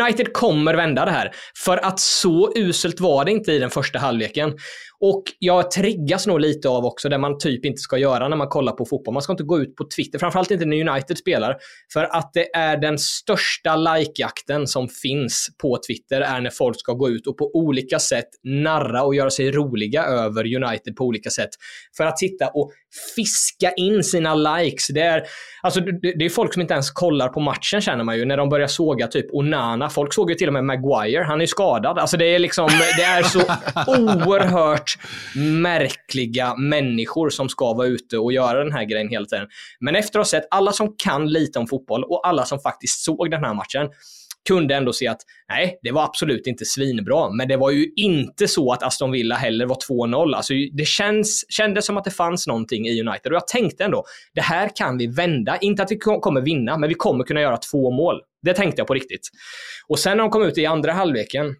[0.00, 1.30] United kommer vända det här.
[1.56, 4.52] För att så uselt var det inte i den första halvleken.
[5.00, 8.48] Och jag triggas nog lite av också det man typ inte ska göra när man
[8.48, 9.12] kollar på fotboll.
[9.14, 11.56] Man ska inte gå ut på Twitter, framförallt inte när United spelar.
[11.92, 16.92] För att det är den största likejakten som finns på Twitter är när folk ska
[16.92, 21.30] gå ut och på olika sätt narra och göra sig roliga över United på olika
[21.30, 21.50] sätt.
[21.96, 22.72] För att sitta och
[23.16, 24.88] fiska in sina likes.
[24.88, 25.22] Det är,
[25.62, 28.48] alltså, det, är folk som inte ens kollar på matchen känner man ju när de
[28.48, 29.90] börjar såga typ Onana.
[29.90, 31.22] Folk såg ju till och med Maguire.
[31.22, 31.98] Han är ju skadad.
[31.98, 33.40] Alltså det är liksom, det är så
[33.86, 34.89] oerhört
[35.62, 39.46] märkliga människor som ska vara ute och göra den här grejen hela tiden.
[39.80, 43.04] Men efter att ha sett alla som kan lite om fotboll och alla som faktiskt
[43.04, 43.88] såg den här matchen
[44.48, 48.48] kunde ändå se att nej, det var absolut inte svinbra, men det var ju inte
[48.48, 50.34] så att Aston Villa heller var 2-0.
[50.34, 54.04] Alltså, det känns, kändes som att det fanns någonting i United och jag tänkte ändå,
[54.34, 55.56] det här kan vi vända.
[55.56, 58.20] Inte att vi kommer vinna, men vi kommer kunna göra två mål.
[58.42, 59.28] Det tänkte jag på riktigt.
[59.88, 61.54] Och sen när de kom ut i andra halvleken,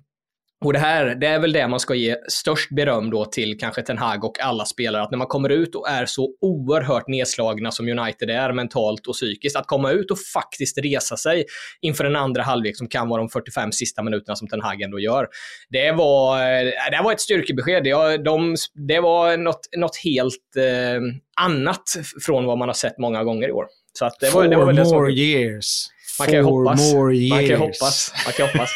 [0.65, 3.83] och det här, det är väl det man ska ge störst beröm då till kanske
[3.83, 7.71] Ten Hag och alla spelare, att när man kommer ut och är så oerhört nedslagna
[7.71, 11.45] som United är mentalt och psykiskt, att komma ut och faktiskt resa sig
[11.81, 15.01] inför en andra halvlek som kan vara de 45 sista minuterna som Ten Hag ändå
[15.01, 15.29] gör.
[15.71, 17.87] Det var, eh, det var ett styrkebesked.
[17.87, 18.57] Ja, de,
[18.89, 21.01] det var något, något helt eh,
[21.41, 21.83] annat
[22.27, 23.67] från vad man har sett många gånger i år.
[23.93, 24.99] Så att det var, det var väl det som...
[24.99, 25.87] more years.
[26.21, 26.93] Man kan ju hoppas.
[26.93, 27.31] more years.
[27.31, 28.13] Man kan hoppas.
[28.27, 28.71] Man kan hoppas.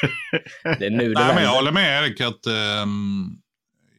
[0.78, 3.26] Det är nu det Nej, men jag håller med Erik att ehm,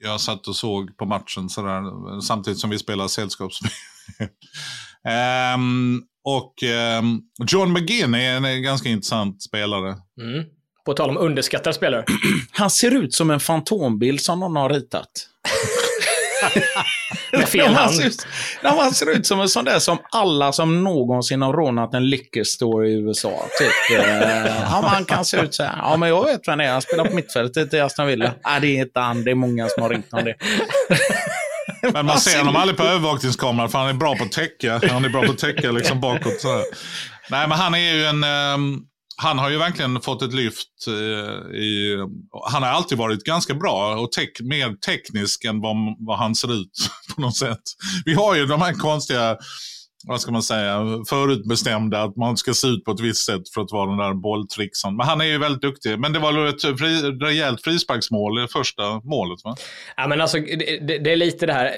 [0.04, 1.82] jag satt och såg på matchen sådär,
[2.22, 3.70] samtidigt som vi spelar sällskapsspel.
[5.10, 9.90] Ehm, Och ehm, John McGinn är en ganska intressant spelare.
[10.22, 10.46] Mm.
[10.86, 12.06] På tal om underskattade spelare.
[12.52, 15.08] Han ser ut som en fantombild som någon har ritat.
[17.32, 17.96] Med fel han, hand.
[17.96, 18.28] ser ut,
[18.64, 22.10] ja, han ser ut som en sån där som alla som någonsin har rånat en
[22.10, 23.46] liquor store i USA.
[23.60, 24.00] Typ.
[24.00, 25.76] Eh, ja, men han kan se ut så här.
[25.78, 26.72] Ja, men jag vet vem det är.
[26.72, 28.32] Han spelar på mittfältet i Aston Villa.
[28.46, 29.24] Nej, det är inte han.
[29.24, 30.36] Det är många som har ringt om det.
[31.94, 34.82] Men man ser honom aldrig på övervakningskameran för han är bra på att täcka.
[34.90, 36.42] Han är bra på att täcka liksom bakåt.
[36.42, 36.64] Så här.
[37.30, 38.24] Nej, men han är ju en...
[38.24, 38.80] ehm,
[39.18, 40.88] han har ju verkligen fått ett lyft.
[40.88, 41.98] Eh, i,
[42.52, 46.54] han har alltid varit ganska bra och tek, mer teknisk än vad, vad han ser
[46.54, 47.62] ut på något sätt.
[48.06, 49.38] Vi har ju de här konstiga,
[50.08, 53.62] vad ska man säga, förutbestämda att man ska se ut på ett visst sätt för
[53.62, 54.96] att vara den där bolltrixen.
[54.96, 56.00] Men han är ju väldigt duktig.
[56.00, 59.56] Men det var ett fri, rejält frisparksmål, det första målet va?
[59.98, 61.72] Ja, men alltså, det, det, det är lite det här,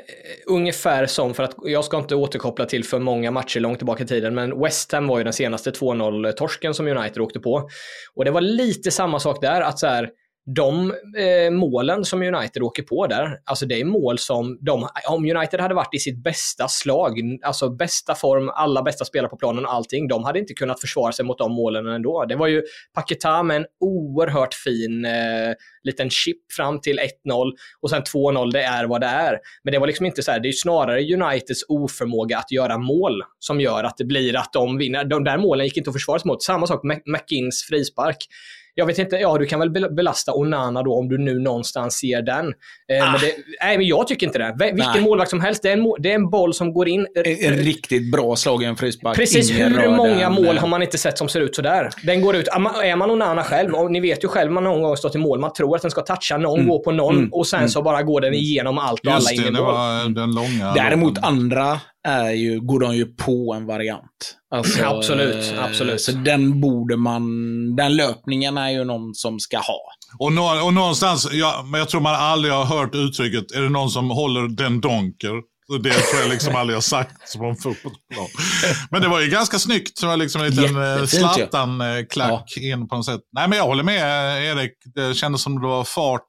[0.47, 4.07] ungefär som, för att jag ska inte återkoppla till för många matcher långt tillbaka i
[4.07, 7.69] tiden, men West Ham var ju den senaste 2-0-torsken som United åkte på.
[8.15, 10.09] Och det var lite samma sak där, att så här,
[10.55, 15.25] de eh, målen som United åker på där, alltså det är mål som de, om
[15.25, 19.65] United hade varit i sitt bästa slag, alltså bästa form, alla bästa spelare på planen
[19.65, 22.25] och allting, de hade inte kunnat försvara sig mot de målen ändå.
[22.25, 27.89] Det var ju Paketa med en oerhört fin eh, liten chip fram till 1-0 och
[27.89, 29.37] sen 2-0, det är vad det är.
[29.63, 32.77] Men det var liksom inte så här, det är ju snarare Uniteds oförmåga att göra
[32.77, 35.03] mål som gör att det blir att de vinner.
[35.03, 36.43] De där målen gick inte att försvara sig mot.
[36.43, 38.17] Samma sak med McKins frispark.
[38.79, 41.93] Jag vet inte, ja du kan väl bel- belasta Onana då om du nu någonstans
[41.99, 42.45] ser den.
[42.47, 44.55] Eh, men det, nej, men jag tycker inte det.
[44.59, 45.01] Vilken Nej.
[45.01, 47.07] målvakt som helst, det är, en, det är en boll som går in.
[47.41, 49.15] En riktigt bra slagen frispark.
[49.15, 50.33] Precis Ingen hur många den.
[50.33, 51.89] mål har man inte sett som ser ut sådär?
[52.03, 54.97] Den går ut, är man Onana själv, och ni vet ju själv man någon gång
[54.97, 57.29] stått i mål, man tror att den ska toucha någon, gå på någon Mm.
[57.33, 60.13] och sen så bara går den igenom allt och alla Just in det, i mål.
[60.13, 60.73] den långa.
[60.73, 61.23] Däremot loppen.
[61.23, 64.36] andra är ju, går de ju på en variant.
[64.55, 66.01] Alltså, Absolut, eh, absolut.
[66.01, 67.23] Så den borde man,
[67.75, 69.79] den löpningen är ju någon som ska ha.
[70.19, 73.69] Och, nå, och någonstans, ja, men jag tror man aldrig har hört uttrycket, är det
[73.69, 75.57] någon som håller den donker?
[75.83, 78.27] Det tror jag liksom aldrig har sagt som en fotbollsplan.
[78.91, 80.01] Men det var ju ganska snyggt.
[80.01, 81.17] Det var liksom en liten eh, Jättefint ju.
[81.17, 83.21] Zlatan-klack in på något sätt.
[83.35, 84.71] Nej, men jag håller med eh, Erik.
[84.95, 86.21] Det kändes som det var fart.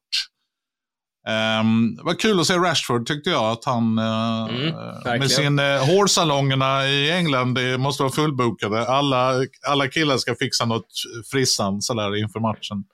[1.28, 3.44] Um, det var kul att se Rashford tyckte jag.
[3.44, 8.86] Att han eh, Mm, eh, med sin uh, hårsalongerna i England det måste vara fullbokade.
[8.86, 9.32] Alla,
[9.66, 10.88] alla killar ska fixa något
[11.30, 12.84] frissan sådär inför matchen.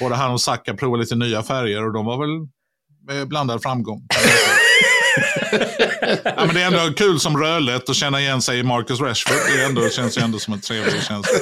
[0.00, 2.48] Både han och Saka provade lite nya färger och de var väl
[3.06, 4.06] med blandad framgång.
[6.24, 9.36] ja, men det är ändå kul som rödlätt att känna igen sig i Marcus Rashford.
[9.56, 11.38] Det ändå, känns ju ändå som en trevlig känsla.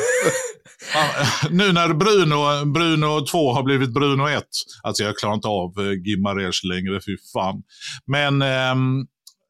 [0.95, 1.11] Ja,
[1.51, 4.45] nu när Bruno, Bruno 2 har blivit Bruno 1.
[4.83, 7.63] Alltså jag klarar inte av eh, Gimares längre, fy fan.
[8.07, 9.01] Men ehm,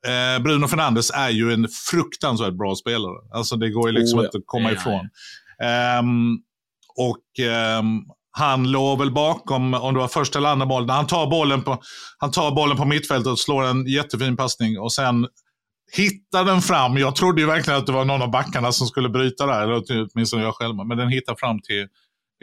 [0.06, 3.16] eh, Bruno Fernandes är ju en fruktansvärt bra spelare.
[3.34, 4.80] Alltså det går ju liksom Oh, inte att komma Ja, ja.
[4.80, 5.08] ifrån.
[5.68, 6.36] Ehm,
[6.96, 8.00] och ehm,
[8.30, 11.80] han låg väl bakom, om det var första eller andra bollen, han tar bollen på,
[12.18, 15.26] han tar bollen på mittfältet och slår en jättefin passning och sen
[15.92, 16.96] hittar den fram.
[16.96, 19.82] Jag trodde ju verkligen att det var någon av backarna som skulle bryta där, eller
[20.14, 21.86] åtminstone jag själv, men den hittar fram till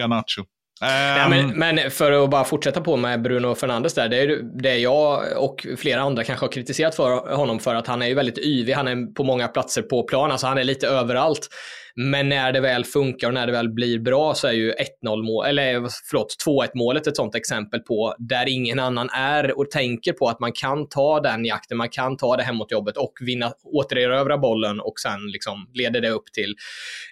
[0.02, 0.44] Garnacho.
[0.82, 4.42] Nej, Ehm, men, men för att bara fortsätta på med Bruno Fernandes där, det är
[4.62, 8.14] det jag och flera andra kanske har kritiserat för honom för att han är ju
[8.14, 11.50] väldigt yvig, han är på många platser på plan, alltså han är lite överallt.
[11.96, 15.24] Men när det väl funkar och när det väl blir bra så är ju 1-0
[15.24, 20.14] mål, eller förlåt, 2-1 målet ett sånt exempel på där ingen annan är och tänker
[20.14, 24.38] på att man kan ta den jakten, man kan ta det hemåtjobbet och vinna, återerövra
[24.38, 26.56] bollen och sen liksom leder det upp till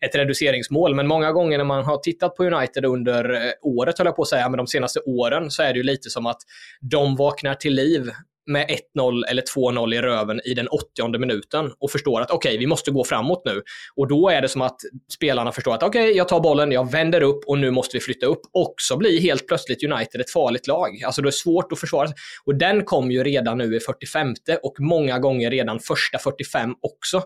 [0.02, 0.96] ett reduceringsmål.
[0.96, 4.22] Men många gånger när man har tittat på United under eh, året, höll jag på
[4.22, 6.42] att säga, men de senaste åren, så är det ju lite som att
[6.82, 8.12] de vaknar till liv
[8.46, 12.68] med 1-0 eller 2-0 i röven i den 80 minuten och förstår att okej, vi
[12.68, 13.62] måste gå framåt nu.
[13.96, 14.78] Och då är det som att
[15.14, 18.26] spelarna förstår att okej, jag tar bollen, jag vänder upp och nu måste vi flytta
[18.26, 18.42] upp.
[18.54, 21.04] Och så blir helt plötsligt United ett farligt lag.
[21.06, 22.16] Alltså det är svårt att försvara sig.
[22.46, 24.34] Och den kom ju redan nu i 45
[24.64, 27.24] och många gånger redan första 45 också.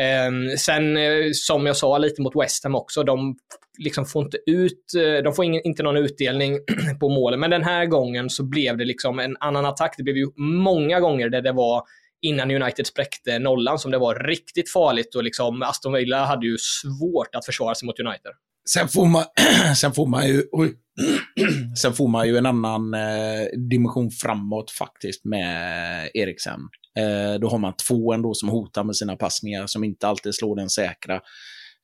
[0.00, 3.36] Ehm, sen eh, som jag sa lite mot West Ham också, de
[3.78, 6.58] liksom får inte ut, eh, de får ingen, inte någon utdelning
[7.00, 7.40] på målen.
[7.40, 9.94] Men den här gången så blev det liksom en annan attack.
[9.96, 11.82] Det blev ju många gånger där det var
[12.22, 16.56] innan United spräckte nollan som det var riktigt farligt och liksom Aston Villa hade ju
[16.58, 18.32] svårt att försvara sig mot United.
[18.70, 19.24] Sen får man,
[19.76, 20.74] sen får man ju, oj,
[21.76, 26.60] sen får man ju en annan eh, dimension framåt faktiskt med Eriksen.
[26.98, 30.56] Eh, då har man två ändå som hotar med sina passningar, som inte alltid slår
[30.56, 31.14] den säkra.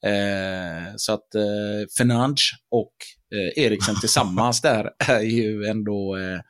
[0.06, 2.92] Eh, så att eh, Fernandes och
[3.34, 6.40] eh, Eriksen tillsammans där är ju ändå eh,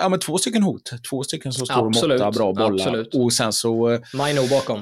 [0.00, 0.92] ja, men två stycken hot.
[1.10, 2.74] Två stycken som står och Absolut, måttar bra bollar.
[2.74, 3.14] absolut.
[3.14, 4.80] Och sen så eh, Maino bakom.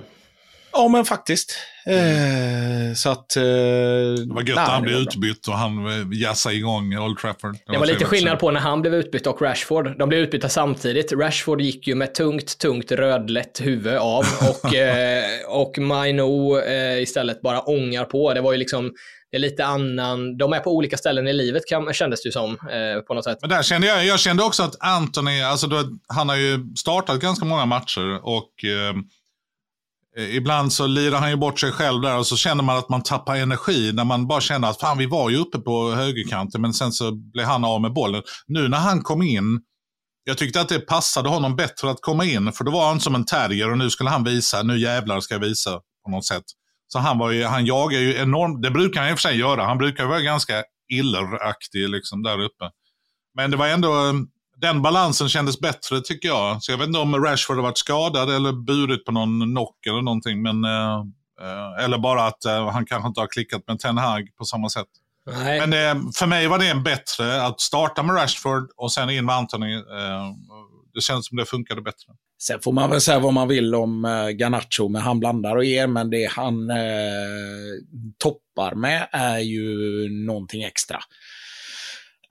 [0.73, 1.57] Ja, men faktiskt.
[1.87, 3.37] Eh, så att...
[3.37, 6.99] Eh, Det var gött nej, att han det blev utbytt och han eh, jassade igång
[6.99, 7.57] Old Trafford.
[7.67, 9.99] Det var lite skillnad på när han blev utbytt och Rashford.
[9.99, 11.13] De blev utbytta samtidigt.
[11.13, 17.43] Rashford gick ju med tungt, tungt rödlätt huvud av och, eh, och Maino eh, istället
[17.43, 18.35] bara ångar på.
[18.35, 18.93] Det var ju liksom
[19.31, 22.33] det är lite annan, de är på olika ställen i livet kan, kändes det ju
[22.33, 23.39] som eh, på något sätt.
[23.41, 27.21] Men där kände jag, jag kände också att Anthony, alltså då, han har ju startat
[27.21, 28.95] ganska många matcher och eh,
[30.17, 32.89] Eh, ibland så lirar han ju bort sig själv där och så känner man att
[32.89, 36.61] man tappar energi när man bara känner att fan vi var ju uppe på högerkanten
[36.61, 38.23] men sen så blev han av med bollen.
[38.47, 39.61] Nu när han kom in,
[40.25, 43.15] jag tyckte att det passade honom bättre att komma in för då var han som
[43.15, 46.45] en terrier och nu skulle han visa, nu jävlar ska jag visa på något sätt.
[46.93, 49.39] Så han, var ju, han jagar ju enormt, det brukar han i och för sig
[49.39, 52.71] göra, han brukar vara ganska illeraktig liksom där uppe.
[53.35, 54.15] Men det var ändå,
[54.63, 56.63] den balansen kändes bättre tycker jag.
[56.63, 60.03] Så jag vet inte om Rashford har varit skadad eller burit på någon knock eller
[60.03, 60.43] någonting.
[60.43, 60.99] Men, eh,
[61.41, 64.69] eh, eller bara att eh, han kanske inte har klickat med Ten Hag på samma
[64.69, 64.87] sätt.
[65.27, 65.67] Nej.
[65.67, 69.25] Men eh, för mig var det en bättre att starta med Rashford och sen in
[69.25, 69.75] med Anthony.
[69.75, 69.83] Eh,
[70.95, 72.13] det känns som det funkade bättre.
[72.43, 75.65] Sen får man väl säga vad man vill om eh, Garnacho, men han blandar och
[75.65, 76.71] ger, men det han
[78.19, 79.65] toppar med är ju
[80.27, 80.99] någonting extra.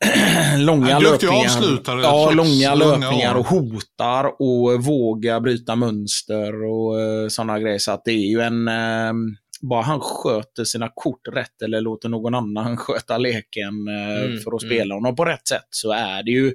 [0.57, 1.45] långa löpningar.
[1.45, 7.79] avslutare, Ja, långa löpningar och hotar och vågar bryta mönster och uh, sådana grejer.
[7.79, 8.67] Så att det är ju en...
[8.67, 9.13] eh,
[9.61, 14.55] bara han sköter sina kort rätt eller låter någon annan sköta leken eh, Mm, för
[14.55, 14.75] att mm.
[14.75, 16.53] spela honom på rätt sätt så är det ju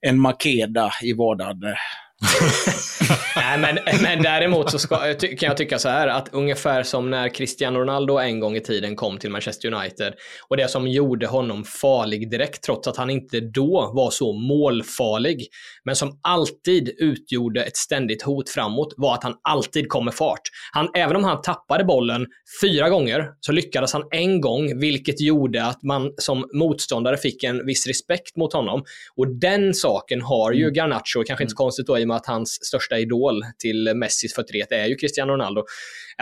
[0.00, 1.74] en Makeda i vardagen.
[3.36, 7.28] Nej, men, men däremot så ska, kan jag tycka så här att ungefär som när
[7.28, 10.14] Cristiano Ronaldo en gång i tiden kom till Manchester United
[10.48, 15.46] och det som gjorde honom farlig direkt trots att han inte då var så målfarlig
[15.84, 20.42] men som alltid utgjorde ett ständigt hot framåt var att han alltid kom med fart.
[20.72, 22.26] Han, även om han tappade bollen
[22.62, 27.66] fyra gånger så lyckades han en gång vilket gjorde att man som motståndare fick en
[27.66, 28.84] viss respekt mot honom
[29.16, 32.26] och den saken har ju Garnacho, kanske inte så konstigt då i och med att
[32.26, 35.64] hans största idol till Messis 41 är ju Cristiano Ronaldo,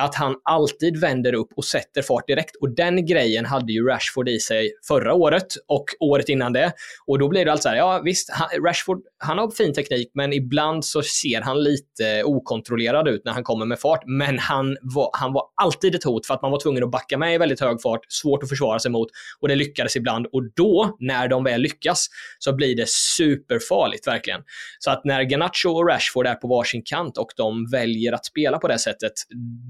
[0.00, 2.56] att han alltid vänder upp och sätter fart direkt.
[2.56, 6.72] Och den grejen hade ju Rashford i sig förra året och året innan det.
[7.06, 10.32] Och då blir det alltså här, ja visst, han, Rashford, han har fin teknik, men
[10.32, 14.02] ibland så ser han lite okontrollerad ut när han kommer med fart.
[14.06, 17.18] Men han var, han var alltid ett hot för att man var tvungen att backa
[17.18, 19.08] med i väldigt hög fart, svårt att försvara sig mot
[19.40, 20.26] och det lyckades ibland.
[20.26, 22.06] Och då, när de väl lyckas,
[22.38, 24.40] så blir det superfarligt verkligen.
[24.78, 28.58] Så att när Ganacho och Rashford är på varsin kant och de väljer att spela
[28.58, 29.12] på det sättet,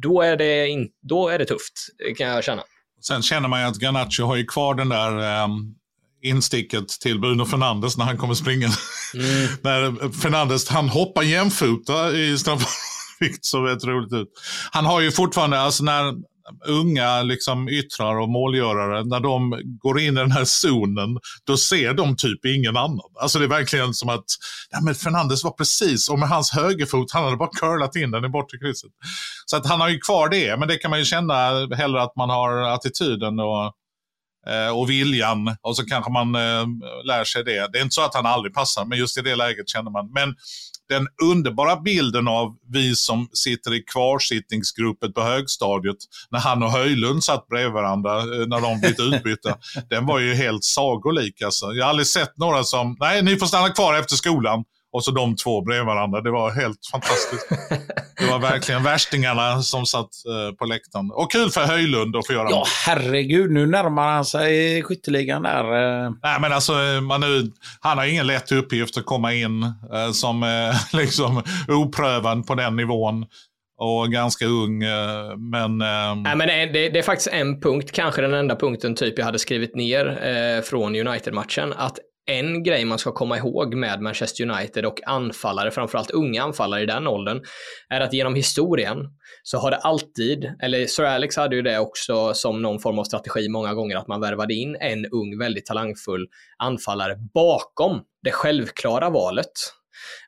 [0.02, 1.72] då är det, in, då är det tufft,
[2.18, 2.62] kan jag känna.
[3.06, 5.74] Sen känner man ju att Garnacho har ju kvar den där um,
[6.22, 8.68] insticket till Bruno Fernandes när han kommer springa.
[9.14, 9.48] Mm.
[9.62, 12.68] när Fernandes, han hoppar jämfota i straffvikt
[13.44, 14.28] så rätt roligt ut.
[14.70, 16.14] Han har ju fortfarande, alltså när
[16.66, 21.94] unga liksom yttrar och målgörare, när de går in i den här zonen, då ser
[21.94, 23.10] de typ ingen annan.
[23.20, 24.24] Alltså det är verkligen som att,
[24.70, 28.24] ja men Fernandes var precis, och med hans högerfot, han hade bara curlat in den
[28.24, 28.90] i bortre krysset.
[29.46, 31.34] Så att han har ju kvar det, men det kan man ju känna
[31.76, 33.72] hellre att man har attityden och
[34.46, 36.66] eh, och viljan och så kanske man eh,
[37.04, 37.72] lär sig det.
[37.72, 40.12] Det är inte så att han aldrig passar, men just i det läget känner man.
[40.12, 40.34] Men
[40.88, 45.96] den underbara bilden av vi som sitter i kvarsittningsgruppen på högstadiet
[46.30, 49.58] när han och Höjlund satt bredvid varandra eh, när de blivit utbytta,
[49.90, 51.42] den var ju helt sagolik.
[51.42, 51.66] Alltså.
[51.72, 54.64] Jag har aldrig sett några som, nej ni får stanna kvar efter skolan.
[54.94, 56.20] Och så de två bredvid varandra.
[56.20, 57.48] Det var helt fantastiskt.
[58.18, 61.10] Det var verkligen värstingarna som satt eh, på läktaren.
[61.10, 65.64] Och kul för Höjlund att få göra Ja, herregud, nu närmar han sig skytteligan där.
[66.04, 66.10] eh.
[66.22, 66.72] Nej, men alltså,
[67.02, 72.46] man nu, han har ingen lätt uppgift att komma in eh, som eh, liksom oprövad
[72.46, 73.26] på den nivån.
[73.78, 75.80] Och ganska ung, eh, men...
[75.80, 79.18] Eh, Nej, men det, det, det är faktiskt en punkt, kanske den enda punkten typ
[79.18, 84.00] jag hade skrivit ner eh, från United-matchen, att en grej man ska komma ihåg med
[84.00, 87.42] Manchester United och anfallare, framförallt unga anfallare i den åldern,
[87.88, 88.98] är att genom historien
[89.42, 93.04] så har det alltid, eller Sir Alex hade ju det också som någon form av
[93.04, 96.26] strategi många gånger, att man värvade in en ung, väldigt talangfull
[96.58, 99.52] anfallare bakom det självklara valet.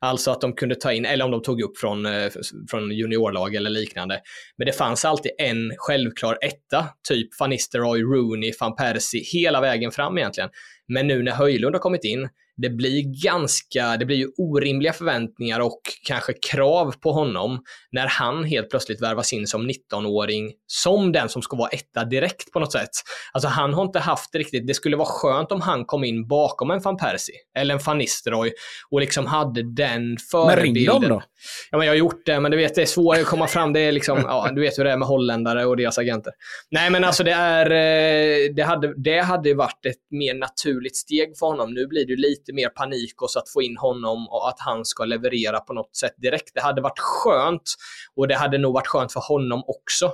[0.00, 2.30] Alltså att de kunde ta in, eller om de tog upp från, eh,
[2.70, 4.20] från juniorlag eller liknande.
[4.58, 9.90] Men det fanns alltid en självklar etta, typ Van Nistelrooy, Rooney, van Persie, hela vägen
[9.90, 10.50] fram egentligen.
[10.88, 15.60] Men nu när Höjlund har kommit in, det blir ganska, det blir ju orimliga förväntningar
[15.60, 21.28] och kanske krav på honom när han helt plötsligt värvas in som 19-åring som den
[21.28, 22.90] som ska vara etta direkt på något sätt.
[23.32, 26.28] Alltså han har inte haft det riktigt, det skulle vara skönt om han kom in
[26.28, 28.52] bakom en van Persie eller en van Nistelrooy
[28.90, 30.74] och liksom hade den Men förebilden.
[30.74, 31.22] ring dem då.
[31.70, 33.72] Ja, men jag har gjort det, men du vet, det är svårt att komma fram.
[33.72, 36.32] Det är liksom, ja, du vet hur det är med holländare och deras agenter.
[36.70, 41.38] Nej, men alltså det är, eh, det hade, det hade varit ett mer naturligt steg
[41.38, 41.74] för honom.
[41.74, 44.84] Nu blir det lite mer panik och så att få in honom och att han
[44.84, 46.50] ska leverera på något sätt direkt.
[46.54, 47.74] Det hade varit skönt
[48.16, 50.12] och det hade nog varit skönt för honom också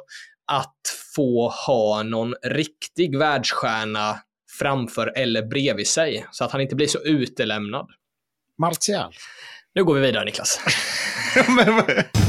[0.52, 0.76] att
[1.14, 4.18] få ha någon riktig världsstjärna
[4.58, 7.86] framför eller bredvid sig så att han inte blir så utelämnad.
[8.58, 9.14] Martial.
[9.74, 10.60] Nu går vi vidare Niklas.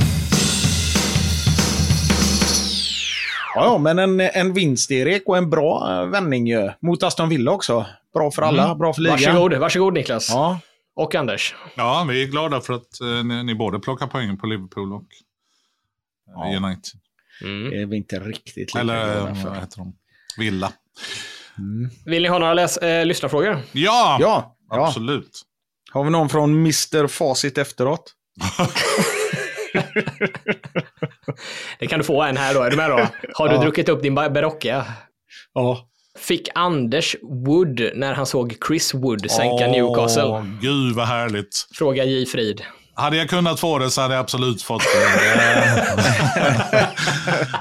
[3.55, 6.71] Ja, men en, en vinst Erik och en bra eh, vändning ju.
[6.81, 7.85] Mot Aston Villa också.
[8.13, 9.17] Bra för alla, bra för ligan.
[9.19, 10.29] Varsågod, varsågod Niklas.
[10.29, 10.59] Ja,
[10.95, 11.55] Och Anders.
[11.75, 15.01] Ja, vi är glada för att eh, ni, ni både plockar poängen på Liverpool och
[15.01, 15.05] eh,
[16.35, 16.57] Ja.
[16.57, 16.99] United.
[17.43, 17.69] Mm.
[17.69, 19.95] det är vi inte riktigt lika Eller eh, vad heter de?
[20.37, 20.71] Villa.
[22.05, 23.57] Vill ni ha några läs- äh, lyssnarfrågor?
[23.71, 24.87] Ja, Ja, ja.
[24.87, 25.41] absolut.
[25.91, 28.13] Har vi någon från Mr Facit efteråt?
[31.79, 32.61] Det kan du få en här då.
[32.61, 33.07] Är du med då?
[33.33, 33.61] Har du Ja.
[33.61, 34.85] druckit upp din Berocca?
[35.53, 35.89] Ja.
[36.19, 40.23] Fick Anders Wood när han såg Chris Wood sänka Newcastle?
[40.23, 41.67] Åh, Gud vad härligt.
[41.77, 42.25] Fråga J.
[42.25, 42.61] Frid.
[42.95, 44.99] Hade jag kunnat få det så hade jag absolut fått det.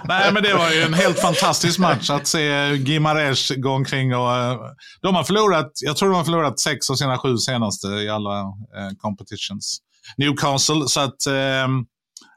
[0.05, 4.36] Nej, men det var ju en helt fantastisk match att se Gimares gå omkring och...
[4.36, 4.57] eh,
[5.03, 8.40] De har förlorat, jag tror de har förlorat sex av sina sju senaste i alla
[8.40, 9.78] eh, competitions.
[10.16, 11.68] Newcastle, så att eh,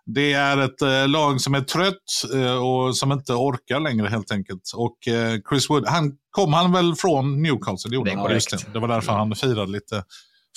[0.06, 4.32] det är ett eh, lag som är trött eh, och som inte orkar längre helt
[4.32, 4.72] enkelt.
[4.76, 7.90] Och eh, Chris Wood, han kom han väl från Newcastle?
[7.90, 8.74] Det, gjorde Det han, just det.
[8.74, 10.04] det var därför han firade lite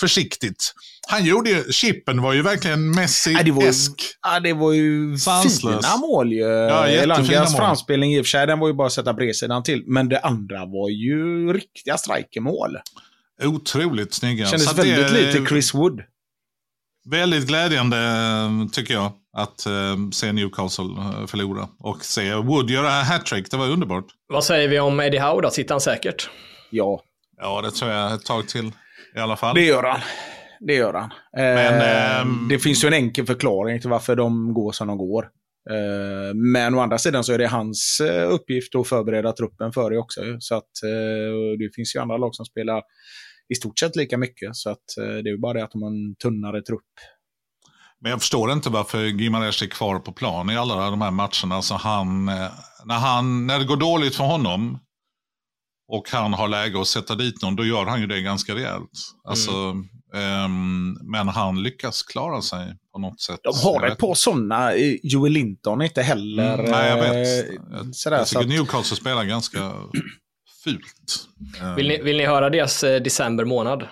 [0.01, 0.73] försiktigt.
[1.09, 2.95] Han gjorde ju, chippen var ju verkligen
[3.27, 3.95] Ja, det var ju, Messi-esk.
[4.23, 5.87] ja, det var ju Sanslös.
[5.87, 6.39] fina mål ju.
[6.39, 7.61] jättefina Elangas mål.
[7.61, 9.85] framspelning i och för sig, den var ju bara att sätta bredsidan till.
[9.87, 12.77] Men det andra var ju riktiga strikermål.
[13.45, 14.47] Otroligt snygga.
[14.47, 16.01] Kändes det väldigt är lite Chris Wood.
[17.11, 17.99] Väldigt glädjande
[18.73, 21.69] tycker jag att eh, se Newcastle eh, förlora.
[21.79, 24.05] Och se Wood göra hattrick, det var underbart.
[24.29, 25.51] Vad säger vi om Eddie Howe då?
[25.51, 26.31] Sitter han säkert?
[26.71, 27.03] Ja,
[27.41, 28.73] Ja, det tror jag ett tag till
[29.17, 29.55] i alla fall.
[29.55, 30.01] det gör han.
[30.61, 31.11] Det gör han.
[31.33, 34.99] Men, eh, ehm, det finns ju en enkel förklaring till varför de går som de
[34.99, 35.23] går.
[35.71, 39.91] Eh, men å andra sidan så är det hans eh, uppgift att förbereda truppen för
[39.91, 40.21] det också.
[40.39, 42.83] Så att eh, det finns ju andra lag som spelar
[43.49, 44.57] i stort sett lika mycket.
[44.57, 46.93] Så att eh, det är ju bara det att de har en tunnare trupp.
[48.01, 51.63] Men jag förstår inte varför Gimares är kvar på plan i alla de här matcherna.
[51.63, 52.51] Så han, eh,
[52.85, 54.79] när, han, när det går dåligt för honom
[55.89, 58.91] och han har läge att sätta dit någon, då gör han ju det ganska rejält.
[59.25, 59.51] Alltså,
[60.15, 63.41] ehm, men han lyckas klara sig på något sätt.
[63.43, 64.73] De har ett vet par sådana.
[64.75, 66.55] Eh, Joel Linton inte heller...
[66.59, 67.49] Mm, nej, jag vet.
[67.49, 69.73] eh, Jag, sådär, jag så tycker att, Newcastle spelar ganska
[70.65, 71.29] fult.
[71.77, 73.89] Vill ni, vill ni höra deras december månad?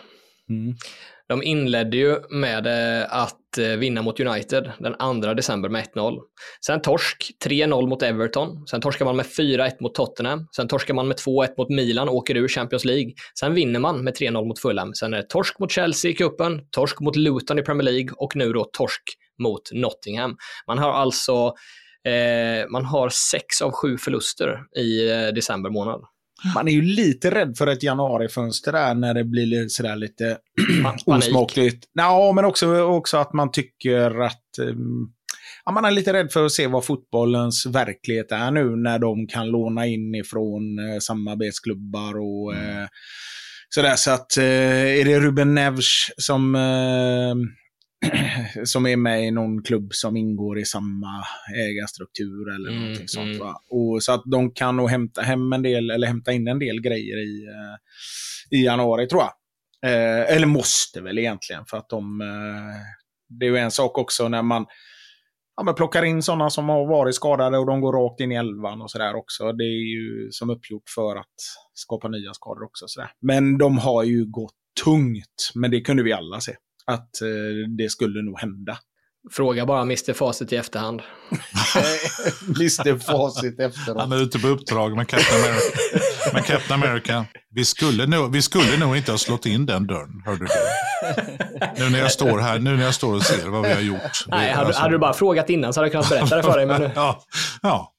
[0.51, 0.77] mm.
[1.29, 6.19] De inledde ju med eh, att eh, vinna mot United den 2 december med 1-0.
[6.67, 8.67] Sen torsk 3-0 mot Everton.
[8.67, 10.49] Sen torskar man med 4-1 mot Tottenham.
[10.57, 13.13] Sen torskar man med 2-1 mot Milan och åker ur Champions League.
[13.41, 14.95] Sen vinner man med 3-0 mot Fulham.
[14.95, 18.37] Sen är det torsk mot Chelsea i cupen, torsk mot Luton i Premier League och
[18.37, 19.03] nu då torsk
[19.43, 20.37] mot Nottingham.
[20.67, 21.55] Man har alltså
[22.05, 26.01] eh, man har sex av sju förluster i eh, december månad.
[26.55, 30.39] Man är ju lite rädd för ett januarifönster där när det blir sådär lite
[31.07, 31.85] osmakligt.
[31.93, 35.13] Ja, men också, också att man tycker att um,
[35.65, 39.27] ja, man är lite rädd för att se vad fotbollens verklighet är nu när de
[39.27, 42.87] kan låna in ifrån eh, samarbetsklubbar och eh,
[43.69, 43.97] sådär.
[43.97, 47.35] Så att eh, är det Ruben Neves som eh,
[48.65, 51.25] som är med i någon klubb som ingår i samma
[51.69, 53.41] ägarstruktur eller Mm, någonting sånt.
[53.41, 53.55] mm.
[53.71, 56.81] Och så att de kan nog hämta hem en del, eller hämta in en del
[56.81, 59.33] grejer i, eh, i januari tror jag.
[59.93, 62.21] Eh, eller måste väl egentligen för att de...
[62.21, 62.77] Eh,
[63.29, 64.67] det är ju en sak också när man
[65.57, 68.35] ja, men plockar in sådana som har varit skadade och de går rakt in i
[68.35, 69.53] elvan och sådär också.
[69.53, 71.35] Det är ju som uppgjort för att
[71.75, 72.85] skapa nya skador också.
[72.89, 73.11] Sådär.
[73.21, 74.55] Men de har ju gått
[74.85, 76.53] tungt, men det kunde vi alla se.
[76.87, 77.29] Att eh,
[77.79, 78.79] det skulle nog hända.
[79.33, 81.03] Fråga bara Mr Facit i efterhand.
[82.49, 84.01] Mr Facit efteråt.
[84.01, 86.33] Han är ute på uppdrag med Captain America.
[86.35, 87.25] med Captain America.
[87.51, 91.85] Vi, skulle nog, vi skulle nog inte ha slått in den dörren, hörde du.
[91.85, 94.25] Nu när jag står här, nu när jag står och ser vad vi har gjort.
[94.27, 96.57] Nej, hade, alltså- hade du bara frågat innan så hade jag kunnat berätta det för
[96.59, 96.67] dig.
[96.67, 96.91] Men nu.
[96.95, 97.23] Ja,
[97.63, 97.93] ja.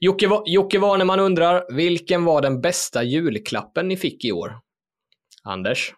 [0.00, 4.52] Jocke, Jocke Warneman undrar, vilken var den bästa julklappen ni fick i år?
[5.44, 5.92] Anders?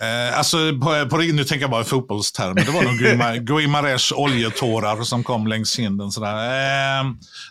[0.00, 2.64] Eh, alltså, på, på, nu tänker jag bara i fotbollstermer.
[2.64, 6.10] Det var nog Guima- Guimares oljetårar som kom längs kinden.
[6.10, 6.34] Sådär.
[7.00, 7.04] Eh,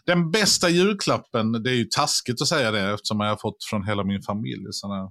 [0.06, 3.88] den bästa julklappen, det är ju taskigt att säga det eftersom jag har fått från
[3.88, 4.66] hela min familj.
[4.72, 5.10] Sådär.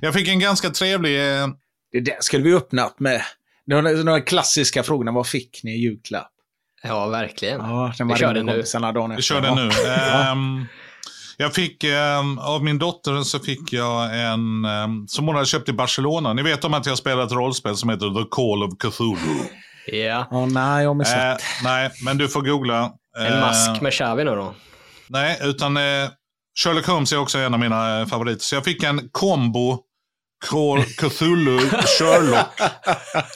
[0.00, 1.38] Jag fick en ganska trevlig...
[1.40, 1.48] Eh,
[1.92, 3.22] Det där skulle vi öppnat med.
[3.66, 5.12] Var några klassiska frågorna.
[5.12, 6.28] Vad fick ni i julklapp?
[6.82, 7.60] Ja, verkligen.
[7.60, 8.62] Ja, den Vi kör den nu.
[9.16, 9.70] vi kör den nu.
[11.36, 15.68] Jag fick, ehm, av min dotter så fick jag en, ehm, som hon hade köpt
[15.68, 16.32] i Barcelona.
[16.32, 19.44] Ni vet om att jag spelar ett rollspel som heter The Call of Cthulhu.
[19.86, 20.26] Ja.
[20.30, 21.18] Ja, nej, jag har missat.
[21.18, 22.92] Eh, nej, men du får googla.
[23.18, 24.54] En Eh, mask med Xavi nu då?
[25.08, 25.82] Nej, utan eh,
[26.64, 28.40] Sherlock Holmes är också en av mina eh, favoriter.
[28.42, 29.78] Så jag fick en kombo
[30.96, 31.58] Cthulhu
[31.98, 32.60] Sherlock.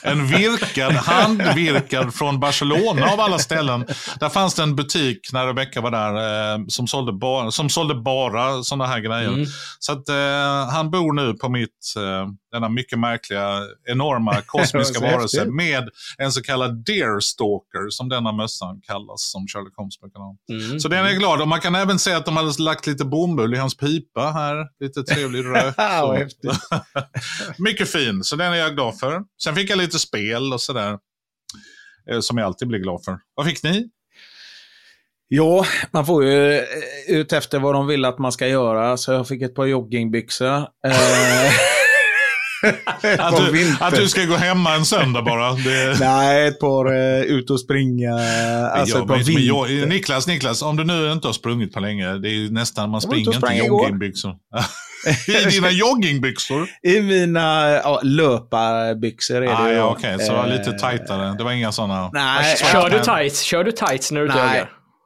[0.03, 3.85] En virkad, handvirkad från Barcelona av alla ställen.
[4.19, 7.95] Där fanns det en butik när Rebecca var där eh, som, sålde bara, som sålde
[7.95, 9.27] bara sådana här grejer.
[9.27, 9.45] Mm.
[9.79, 15.45] Så att eh, han bor nu på mitt, eh, denna mycket märkliga, enorma kosmiska varelse
[15.45, 20.35] med en så kallad deerstalker som denna mössan kallas, som Sherlock Holmes brukar ha.
[20.51, 20.79] Mm.
[20.79, 21.49] Så den är glad om.
[21.49, 24.65] Man kan även se att de hade lagt lite bomull i hans pipa här.
[24.79, 25.75] Lite trevlig rök.
[27.57, 29.21] Mycket fin, så den är jag glad för.
[29.43, 30.97] Sen fick jag lite spel och sådär.
[32.11, 33.19] eh, Som jag alltid blir glad för.
[33.35, 33.89] Vad fick ni?
[35.29, 36.63] Ja, man får ju eh,
[37.07, 38.97] ut efter vad de vill att man ska göra.
[38.97, 40.67] Så jag fick ett par joggingbyxor.
[43.19, 45.51] Att du, att du ska gå hemma en söndag bara.
[45.53, 48.13] Det, Nej, ett par eh, ut och springa.
[48.13, 49.87] Alltså Ja, ett par men- men jag-.
[49.89, 53.01] Niklas, Niklas, om du nu inte har sprungit på länge, det är ju nästan, man
[53.03, 54.35] Jag springer inte i joggingbyxor.
[55.27, 56.67] I dina joggingbyxor?
[56.83, 59.73] I mina ja, löparbyxor är Ah, det.
[59.73, 59.83] ja.
[59.97, 61.35] Okej, så det var lite Eh, tajtare.
[61.37, 62.09] Det var inga sådana.
[62.13, 63.41] Nej, Kör du men- tights?
[63.41, 64.35] Kör du tights när du och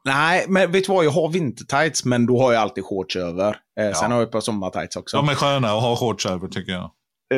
[0.05, 0.45] Nej.
[0.47, 1.05] men vet du vad?
[1.05, 3.47] Jag har vintertights, men då har jag alltid shorts över.
[3.49, 4.07] Eh, Sen Ja.
[4.07, 5.17] har jag ett par sommartights också.
[5.17, 6.91] De är sköna att ha shorts över tycker jag.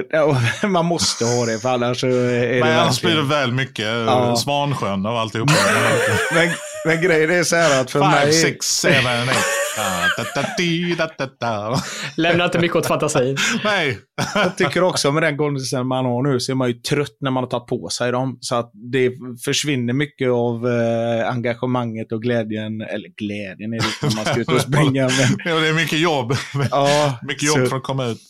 [0.10, 3.52] Ja, Man måste ha det, för annars så är Men det annars blir det väl
[3.52, 4.04] mycket Ja.
[4.06, 4.36] ja.
[4.36, 5.54] Svansjön och alltihopa.
[6.34, 6.50] men,
[6.86, 8.34] men grejen är så här att för Five, mig...
[8.34, 9.46] six, seven, eight.
[9.78, 11.84] Da, da, da, di, da, da, da.
[12.18, 13.38] Lämna inte mycket åt fantasin.
[13.64, 13.98] Nej.
[14.36, 17.32] Jag tycker också med den kondisen man har nu så är man ju trött när
[17.32, 18.38] man har tagit på sig dem.
[18.42, 19.12] Så att det
[19.46, 22.82] försvinner mycket av eh, engagemanget och glädjen.
[22.82, 25.08] Eller glädjen är det inte när man ska ut och springa.
[25.08, 26.34] Men, Ja, det är mycket jobb.
[26.72, 28.22] ja, Mycket jobb så, för att komma ut.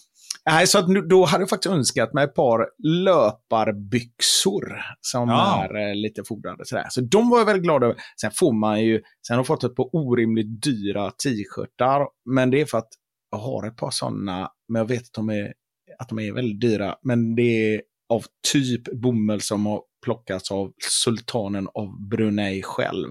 [0.49, 5.65] Nej, så att då hade jag faktiskt önskat mig ett par löparbyxor som Ja.
[5.69, 6.65] är eh, lite fodrade.
[6.65, 6.85] Sådär.
[6.89, 7.95] Så de var jag väldigt glad över.
[8.21, 12.07] Sen får man ju, sen har jag fått ett par orimligt dyra t-shirtar.
[12.29, 12.89] Men det är för att
[13.31, 15.53] jag har ett par sådana, men jag vet att de är,
[15.99, 16.95] att de är väldigt dyra.
[17.01, 18.23] Men det är av
[18.53, 20.71] typ bomull som har plockas av
[21.03, 23.09] sultanen av Brunei själv.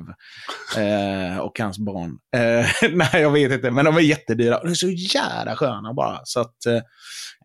[0.76, 2.18] Eh, och hans barn.
[2.36, 4.58] Eh, nej, jag vet inte, men de är jättedyra.
[4.58, 6.20] Och de är så jävla sköna bara.
[6.24, 6.80] Så att eh,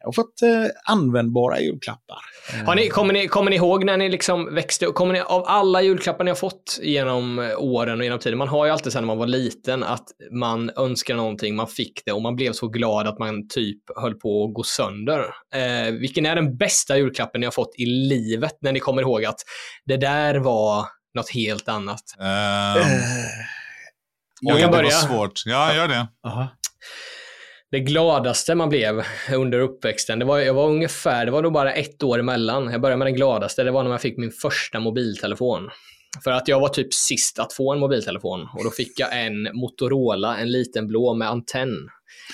[0.08, 2.18] jag har fått eh, användbara julklappar.
[2.54, 4.86] Eh, Har ni, kommer, ni, kommer ni ihåg när ni liksom växte?
[4.86, 8.48] Kommer ni, av alla julklappar ni har fått genom eh, åren och genom tiden, man
[8.48, 12.12] har ju alltid sen när man var liten att man önskar någonting, man fick det
[12.12, 15.20] och man blev så glad att man typ höll på att gå sönder.
[15.56, 19.26] Eh, vilken är den bästa julklappen ni har fått i livet när ni kommer ihåg
[19.26, 19.40] att
[19.86, 20.86] det där var
[21.16, 22.02] något helt annat?
[22.20, 22.86] Eh,
[24.42, 24.84] Jag kan det börja.
[24.84, 25.44] var svårt.
[25.46, 26.08] Ja, gör det.
[26.28, 26.48] aha.
[27.72, 29.04] Det gladaste man blev
[29.34, 32.72] under uppväxten, det var, jag var ungefär, det var nog bara ett år emellan.
[32.72, 35.70] Jag började med den gladaste, det var när jag fick min första mobiltelefon.
[36.24, 39.44] För att jag var typ sist att få en mobiltelefon och då fick jag en
[39.44, 41.90] Motorola, en liten blå med antenn.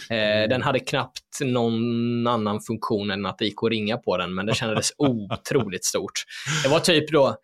[0.09, 4.35] Eh, den hade knappt någon annan funktion än att det gick att ringa på den,
[4.35, 6.13] men det kändes otroligt stort.
[6.63, 7.35] Det var typ då,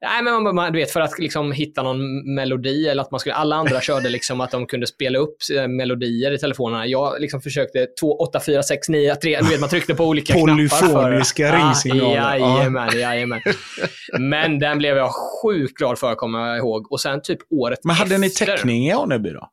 [0.00, 3.20] nej men man, man, du vet för att liksom hitta någon melodi eller att man
[3.20, 6.86] skulle, alla andra körde liksom att de kunde spela upp eh, melodier i telefonerna.
[6.86, 10.32] Jag liksom försökte 2, 8, 4, 6, 9, 3, du vet man tryckte på olika
[10.32, 10.52] knappar.
[10.52, 12.16] Polyfoniska för, ringsignaler.
[12.16, 13.40] Ja, jajamän, jajamän.
[14.18, 15.10] Men den blev jag
[15.42, 16.92] sjukt glad för, kommer jag ihåg.
[16.92, 19.48] Och sen typ året Men hade ni efter- täckning i Aneby då?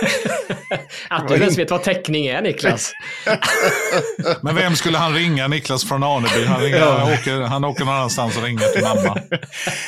[1.08, 2.92] Att du inte ens vet vad täckning är, Niklas.
[4.42, 5.48] Men vem skulle han ringa?
[5.48, 6.44] Niklas från Aneby.
[6.44, 6.98] Han, ringer, Ja.
[6.98, 9.18] han, åker, han åker någon annanstans och ringer till mamma.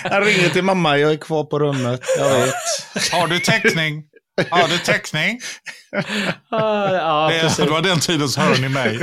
[0.04, 2.00] Jag ringer till mamma, jag är kvar på rummet.
[2.18, 2.54] Jag vet.
[3.12, 4.02] Har du täckning?
[4.50, 5.40] Har du täckning?
[6.50, 7.64] Ah, ja, Det, precis.
[7.64, 9.00] det var den tiden så hör ni mig.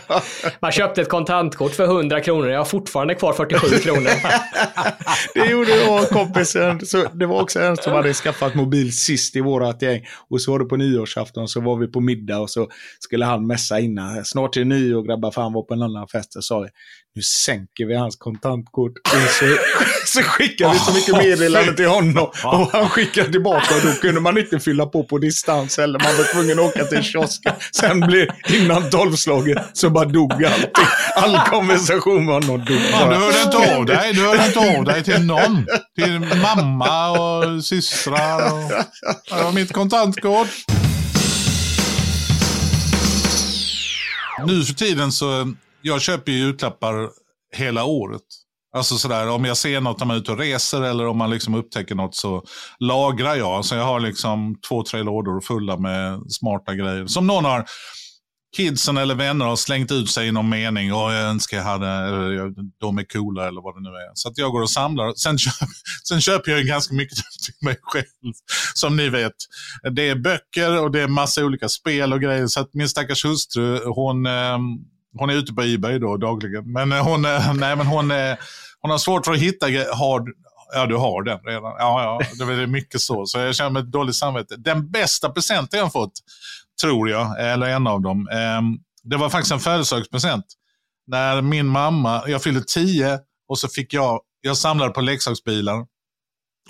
[0.60, 2.48] Man köpte ett kontantkort för 100 kronor.
[2.50, 4.10] Jag har fortfarande kvar 47 kronor.
[5.34, 6.86] Det gjorde jag och kompisen.
[6.86, 10.06] Så det var också en som hade skaffat mobil sist i vårat gäng.
[10.30, 12.68] Och så var det på nyårsafton så var vi på middag och så
[12.98, 14.24] skulle han messa innan.
[14.24, 16.32] Snart är nyår grabbar, för han var på en annan fest.
[16.32, 16.68] Så sa vi,
[17.16, 18.92] nu sänker vi hans kontantkort.
[19.04, 19.56] Och så,
[20.06, 22.30] så skickar vi så mycket meddelande till honom.
[22.44, 26.16] Och han skickar tillbaka och då kunde man inte fylla på på distans eller man
[26.16, 27.52] var tvungen att åka till kiosken.
[27.72, 30.86] Sen blev, innan tolvslaget, så bara dog allting.
[31.16, 32.80] All konversation med honom dog.
[32.80, 34.12] Fan, du hörde inte av dig.
[34.12, 35.66] Du hörde inte av dig till någon.
[35.96, 38.52] Till mamma och systrar.
[38.52, 38.70] Och...
[39.28, 40.48] Det var mitt kontantkort.
[44.46, 45.54] Nu för tiden så,
[45.86, 47.10] jag köper ju julklappar
[47.56, 48.22] hela året.
[48.76, 51.30] Alltså sådär, om jag ser något när man är ute och reser eller om man
[51.30, 52.44] liksom upptäcker något så
[52.78, 53.64] lagrar jag.
[53.64, 57.06] Så jag har liksom två, tre lådor fulla med smarta grejer.
[57.06, 57.64] Som någon har,
[58.56, 60.92] kidsen eller vänner har slängt ut sig i någon mening.
[60.92, 64.10] Och jag önskar jag hade, eller de är coola eller vad det nu är.
[64.14, 65.14] Så att jag går och samlar.
[65.16, 65.68] Sen, köp,
[66.08, 68.34] sen köper jag ganska mycket till mig själv.
[68.74, 69.32] Som ni vet.
[69.92, 72.46] Det är böcker och det är massa olika spel och grejer.
[72.46, 74.58] Så att min stackars hustru, hon, eh,
[75.18, 76.72] hon är ute på Ebay då dagligen.
[76.72, 78.36] Men eh, hon, eh, nej, men hon, eh,
[78.80, 80.24] hon har svårt för att hitta hard, har,
[80.74, 81.72] Ja, du har den redan.
[81.78, 83.26] Ja, ja, det är mycket så.
[83.26, 84.56] Så jag känner mig ett dåligt samvete.
[84.56, 86.12] Den bästa presenten jag har fått,
[86.80, 90.44] tror jag, eller en av dem, ehm, det var faktiskt en födelsedagspresent.
[91.06, 95.86] När min mamma, jag fyllde tio och så fick jag, jag samlade på leksaksbilar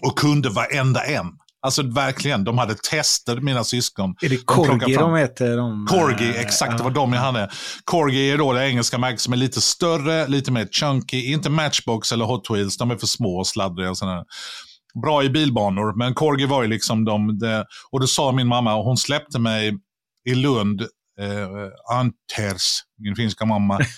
[0.02, 1.26] och kunde varenda en.
[1.64, 4.14] Alltså verkligen, de hade tester, mina syskon.
[4.22, 5.56] Är det De Corgi fram- de heter?
[5.56, 7.50] De, Corgi, exakt, det var de jag hade.
[7.84, 11.32] Corgi är då det engelska märket som är lite större, lite mer chunky.
[11.32, 13.90] Inte Matchbox eller Hot Wheels, de är för små och sladdriga.
[13.90, 14.24] Och sådär.
[15.02, 17.38] Bra i bilbanor, men Corgi var ju liksom de...
[17.38, 19.72] de och då sa min mamma, och hon släppte mig
[20.28, 20.80] i Lund,
[21.20, 23.78] eh, Anters, min finska mamma.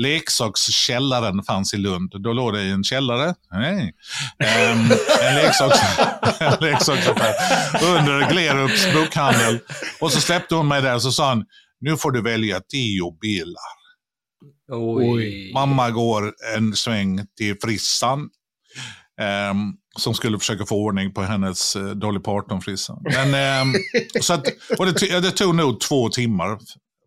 [0.00, 2.12] Leksakskällaren fanns i Lund.
[2.22, 3.34] Då låg det i en källare.
[3.52, 3.94] Nej.
[4.38, 4.78] Ehm,
[5.22, 5.78] en leksaks,
[6.40, 7.34] en leksaksaffär.
[7.96, 9.58] Under Glerups bokhandel.
[10.00, 11.44] Och så släppte hon mig där och så sa han,
[11.80, 13.82] nu får du välja tio bilar.
[14.72, 15.52] Oj.
[15.54, 18.28] Mamma går en sväng till frissan.
[19.20, 22.98] ehm, som skulle försöka få ordning på hennes uh, Dolly Parton-frissa.
[23.02, 23.74] Men, ehm,
[24.20, 24.46] så att,
[24.78, 26.58] och det, det tog nog två timmar.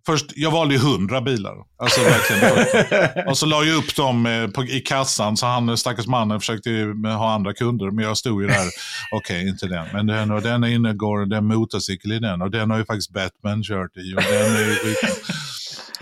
[0.05, 1.55] Först, jag valde ju hundra bilar.
[1.77, 3.27] Alltså verkligen.
[3.29, 6.69] och så la jag upp dem eh, på, i kassan, så han stackars mannen försökte
[7.17, 7.91] ha andra kunder.
[7.91, 8.65] Men jag stod ju där,
[9.11, 9.87] okej, inte den.
[9.93, 12.41] Men den och den ingår det är en motorcykel i den.
[12.41, 14.15] Och den har ju faktiskt Batman kört i.
[14.15, 14.95] Och den är ju.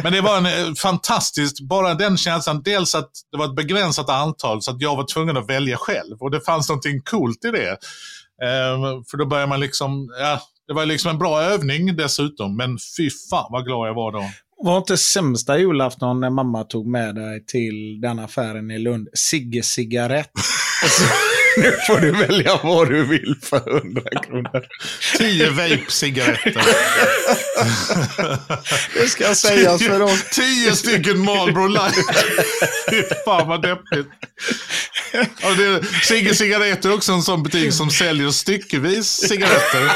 [0.03, 2.61] Men det var en eh, fantastiskt, bara den känslan.
[2.63, 6.17] Dels att det var ett begränsat antal så att jag var tvungen att välja själv.
[6.19, 7.77] Och det fanns någonting coolt i det.
[8.43, 12.57] Ehm, för då börjar man liksom, ja, det var liksom en bra övning dessutom.
[12.57, 14.29] Men fy fan vad glad jag var då.
[14.63, 19.07] Var inte sämsta julafton när mamma tog med dig till den affären i Lund?
[19.13, 20.31] Sigge cigarett.
[21.57, 24.65] Nu får du välja vad du vill för 100 kronor.
[25.17, 26.63] Tio vape-cigaretter.
[28.93, 30.17] Det ska sägas för dem.
[30.31, 31.95] Tio stycken Marlboro Light.
[33.25, 34.07] Fan vad deppigt.
[36.03, 39.91] Sigge Cigaretter är också en sån butik som säljer styckevis cigaretter.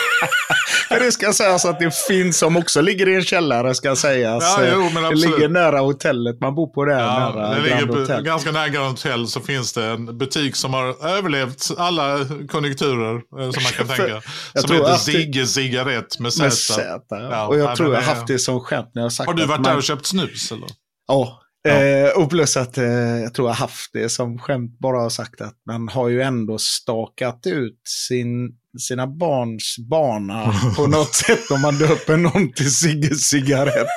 [0.90, 4.44] Det ska sägas att det finns, som också ligger i en källare, ska sägas.
[4.44, 8.52] Ja, jo, det ligger nära hotellet man bor på där, Ja, nära det ligger ganska
[8.52, 11.47] nära Grand Hotel så finns det en butik som har överlevt
[11.78, 12.20] alla
[12.50, 14.08] konjunkturer eh, som man kan tänka.
[14.54, 16.52] jag Som tror heter Sigge Cigarett med Med Z.
[16.52, 16.82] Z.
[17.10, 17.18] Ja.
[17.32, 19.34] Ja, och jag ja, tror jag är- haft det som skämt när jag sagt Har
[19.34, 20.68] du varit man- där och köpt snus eller?
[21.08, 21.42] Ja.
[21.62, 21.70] Ja.
[21.84, 22.86] Eh, och plus att eh,
[23.24, 26.58] jag tror jag haft det som skämt bara har sagt att man har ju ändå
[26.58, 33.16] stakat ut sin, sina barns bana på något sätt om man döper någon till Sigge
[33.16, 33.88] cigarett.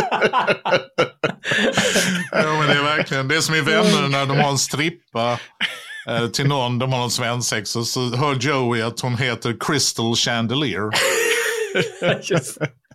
[2.32, 3.28] Ja, men det är verkligen.
[3.28, 5.38] Det är som i Vänner när de har en strippa
[6.10, 10.16] eh, till någon, de har någon svensex och så hör Joey att hon heter Crystal
[10.16, 10.90] Chandelier.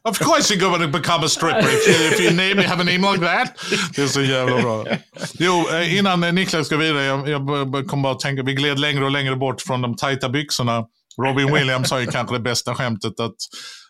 [0.08, 2.84] Of course you're going to become a stripper if you, if you name, have a
[2.84, 3.58] name like that.
[3.96, 4.86] Det är så jävla bra.
[5.34, 8.80] Jo, eh, innan eh, Niklas går vidare, jag, jag kom bara att tänka, vi gled
[8.80, 10.86] längre och längre bort från de tajta byxorna.
[11.22, 13.36] Robin Williams har ju kanske det bästa skämtet att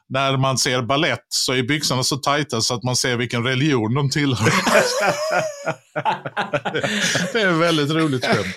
[0.10, 3.94] när man ser ballett så är byxorna så tajta så att man ser vilken religion
[3.94, 4.50] de tillhör.
[7.34, 8.56] det är väldigt roligt skämt.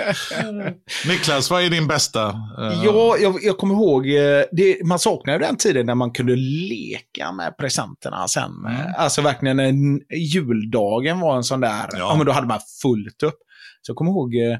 [1.09, 2.28] Niklas, vad är din bästa?
[2.28, 6.12] eh, Ja, jag, jag kommer ihåg, eh, det, man saknar ju den tiden när man
[6.12, 8.53] kunde leka med presenterna sen.
[8.66, 8.92] Mm.
[8.99, 10.01] Alltså verkligen, en,
[10.34, 11.99] juldagen var en sån där, ja.
[11.99, 12.14] Ja.
[12.16, 13.38] men då hade man fullt upp.
[13.82, 14.59] Så jag kommer ihåg, eh,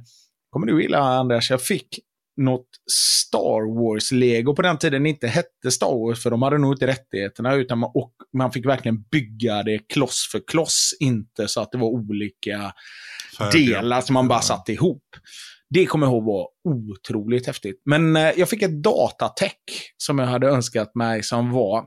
[0.51, 1.89] kommer du gilla Anders, jag fick
[2.39, 2.69] något
[3.29, 7.55] Star Wars-lego på den tiden inte hette Star Wars, för de hade nog inte rättigheterna,
[7.55, 11.79] utan man, och man fick verkligen bygga det kloss för kloss, inte så att det
[11.79, 12.73] var olika
[13.39, 13.81] färdiga?
[13.81, 15.05] delar som man bara satte ihop.
[15.71, 17.83] Det kommer jag ihåg var otroligt häftigt.
[17.85, 19.53] Men eh, jag fick ett datatech
[19.97, 21.87] som jag hade önskat mig som var,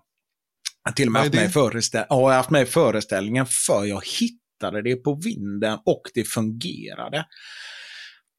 [0.95, 4.01] till och med haft med, föreställ- ja, jag har haft med i föreställningen för jag
[4.19, 7.25] hittade det på vinden och det fungerade.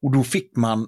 [0.03, 0.87] Och då fick man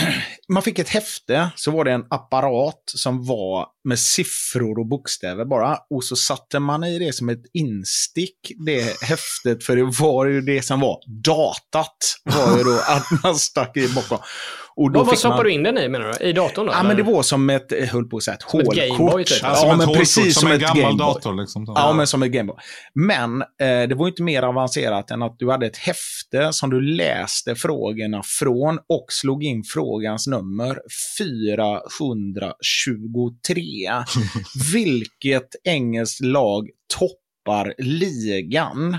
[0.48, 5.44] man fick ett häfte, så var det en apparat som var med siffror och bokstäver
[5.44, 5.78] bara.
[5.90, 10.40] Och så satte man i det som ett instick, det häftet, för det var ju
[10.40, 11.96] det som var datat.
[12.24, 14.18] Var ju då att man stack i bakom.
[14.76, 15.44] Och då vad vad stoppar man...
[15.44, 16.24] du in den i menar du?
[16.24, 16.72] I datorn då?
[16.72, 16.88] Ja, eller?
[16.88, 19.26] men det var som ett, jag höll på att säga, ett hålkort.
[19.26, 19.38] Typ.
[19.42, 21.40] Ja, ja, men precis som, som en gammal dator.
[21.40, 21.64] Liksom.
[21.66, 22.56] Ja, ja, men som ett Gameboy.
[22.94, 26.21] Men eh, det var inte mer avancerat än att du hade ett häfte
[26.52, 30.78] som du läste frågorna från och slog in frågans nummer
[31.18, 33.90] 423.
[34.72, 36.68] vilket engelskt lag
[36.98, 38.98] toppar ligan.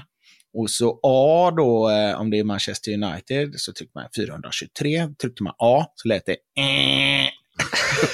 [0.54, 5.08] Och så A då, eh, om det är Manchester United, så tryckte man 423.
[5.22, 7.30] Tryckte man A så lät det äh.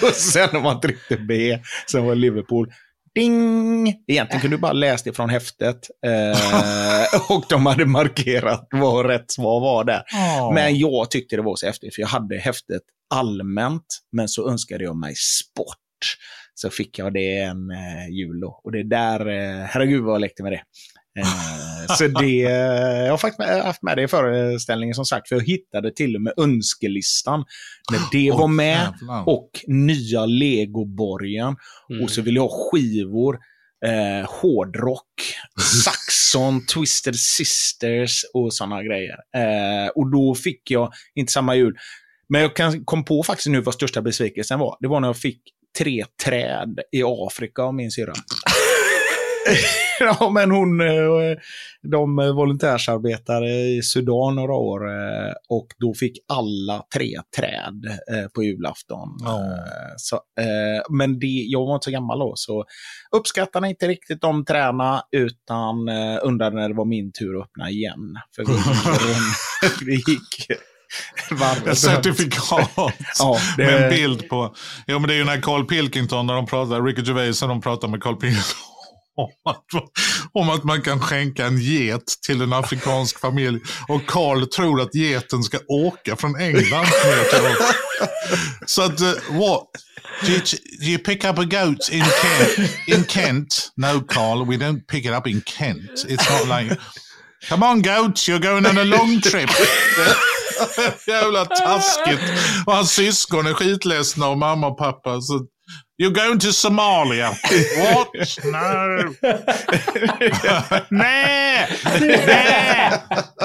[0.08, 2.74] Och sen när man tryckte B, som var Liverpool,
[3.16, 3.88] ding!
[4.08, 5.90] Egentligen kunde du bara läsa det från häftet.
[6.06, 10.04] Eh, och de hade markerat vad rätt svar var där.
[10.14, 10.54] Oh.
[10.54, 12.82] Men jag tyckte det var så häftigt, för jag hade häftet
[13.14, 15.78] allmänt, men så önskade jag mig sport.
[16.54, 18.62] Så fick jag det en eh, jul då.
[18.64, 20.62] Och det där, eh, herregud vad jag lekte med det.
[21.20, 22.36] Eh, så det,
[23.06, 26.22] jag har faktiskt haft med det i föreställningen som sagt, för jag hittade till och
[26.22, 27.46] med önskelistan
[27.92, 29.30] när det oh, var med jävlar.
[29.30, 31.56] och nya legoborgen.
[31.90, 32.04] Mm.
[32.04, 33.38] Och så ville jag ha skivor,
[33.86, 35.36] eh, hårdrock,
[35.84, 39.16] Saxon, Twisted Sisters och sådana grejer.
[39.36, 41.78] Eh, och då fick jag, inte samma jul,
[42.30, 44.78] men jag kan, kom på faktiskt nu vad största besvikelsen var.
[44.80, 45.42] Det var när jag fick
[45.78, 48.14] tre träd i Afrika av min syrra.
[50.00, 51.38] ja, men hon, eh,
[51.92, 58.44] de volontärsarbetade i Sudan några år eh, och då fick alla tre träd eh, på
[58.44, 59.10] julafton.
[59.10, 59.56] Oh.
[59.98, 60.20] Så,
[60.90, 62.66] men det, jag var inte så gammal då, så
[63.16, 65.90] uppskattade inte riktigt de träna utan
[66.22, 68.16] undrade när det var min tur att öppna igen.
[68.36, 70.60] För vi gick, vi gick
[71.68, 72.72] ett certifikat
[73.20, 73.66] ja, det...
[73.66, 74.56] med en bild på.
[74.86, 77.62] Ja, men det är ju när Carl Pilkington, när de pratar, Ricky Gervais, när de
[77.62, 78.79] pratar med Carl Pilkington
[79.20, 79.66] om att,
[80.34, 83.60] om att man kan skänka en get till en afrikansk familj.
[83.88, 87.74] Och Karl tror att geten ska åka från England ner till oss.
[88.66, 89.08] Så att, uh,
[89.40, 89.68] what?
[90.22, 90.42] Do you,
[90.82, 92.72] do you pick up a goat in Kent?
[92.88, 93.72] In Kent?
[93.78, 96.06] No, Carl, we don't pick it up in Kent.
[96.08, 96.78] It's not like...
[97.48, 99.50] Come on goats, you're going on a long trip.
[101.08, 102.20] Jävla taskigt.
[102.66, 105.22] Och hans syskon är skitledsna och mamma och pappa.
[105.22, 105.46] Så
[106.02, 107.30] You're going to Somalia.
[107.78, 108.08] What?
[108.46, 109.14] No.
[110.90, 111.68] Nej!
[112.00, 113.02] Nej!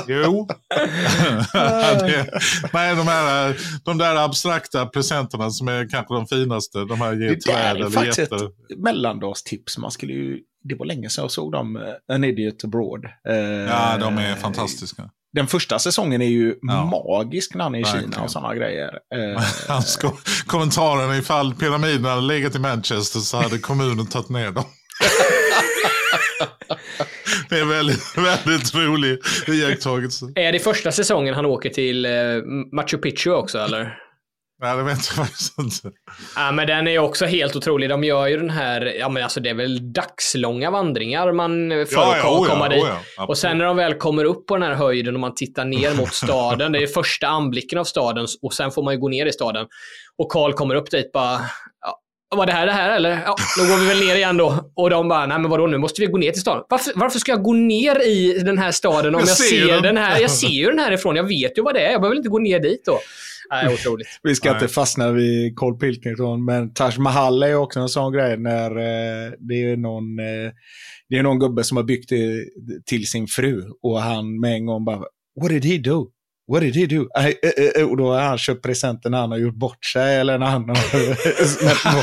[0.09, 0.49] Jo.
[2.73, 6.79] Nej, de, här, de där abstrakta presenterna som är kanske de finaste.
[6.79, 8.43] De här ger träd eller faktiskt ett
[8.77, 9.79] mellandagstips.
[9.79, 13.05] Man skulle ju, det var länge sedan jag såg dem, An Idiot Abroad.
[13.69, 16.85] Ja, de är fantastiska den första säsongen är ju ja.
[16.85, 18.13] magisk när han är i Verkligen.
[18.13, 18.99] Kina och sådana grejer.
[19.69, 20.11] Hans ko
[20.47, 24.65] kommentaren ifall pyramiderna hade legat i Manchester så hade kommunen tagit ner dem.
[27.49, 29.19] det är väldigt, väldigt rolig
[29.49, 30.27] iakttagelse.
[30.35, 32.13] Är det första säsongen han åker till eh,
[32.73, 34.04] Machu Picchu också eller?
[34.63, 35.91] Nej, det vet jag faktiskt inte.
[36.37, 37.89] Ja, men den är också helt otrolig.
[37.89, 42.03] De gör ju den här, ja men alltså det är väl dagslånga vandringar man får
[42.03, 42.85] ja, ja, oh komma ja, dit.
[42.85, 45.35] Oh ja, och sen när de väl kommer upp på den här höjden och man
[45.35, 49.01] tittar ner mot staden, det är första anblicken av staden och sen får man ju
[49.01, 49.67] gå ner i staden.
[50.19, 51.41] Och Karl kommer upp dit bara,
[51.81, 52.01] ja,
[52.37, 53.23] var det här det här eller?
[53.27, 54.71] Ja, då går vi väl ner igen då.
[54.77, 56.65] Och de bara, nej men vadå nu måste vi gå ner till staden.
[56.69, 59.83] Varför, varför ska jag gå ner i den här staden om jag, jag ser, den.
[59.83, 60.21] den här?
[60.21, 61.91] Jag ser ju den härifrån, jag vet ju vad det är.
[61.93, 62.99] Jag behöver inte gå ner dit då.
[63.51, 64.07] Nej, otroligt.
[64.23, 64.63] Vi ska Nej.
[64.63, 69.33] inte fastna vid Carl Pilkington, men Taj Mahal är också en sån grej när eh,
[69.39, 70.53] det är någon eh,
[71.09, 72.45] det är någon gubbe som har byggt det
[72.87, 75.03] till sin fru och han med en gång bara
[75.41, 76.07] What did he do?
[76.47, 77.09] What did he do?
[77.19, 80.17] I, uh, uh, och då har han köpt presenten när han har gjort bort sig
[80.17, 80.77] eller när han har...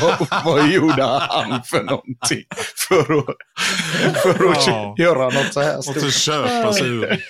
[0.00, 2.44] vad, vad gjorde han för någonting
[2.88, 3.36] för att,
[4.22, 4.94] för att ja.
[4.98, 5.96] göra något så här stort?
[5.96, 7.22] Och köpa sig ur.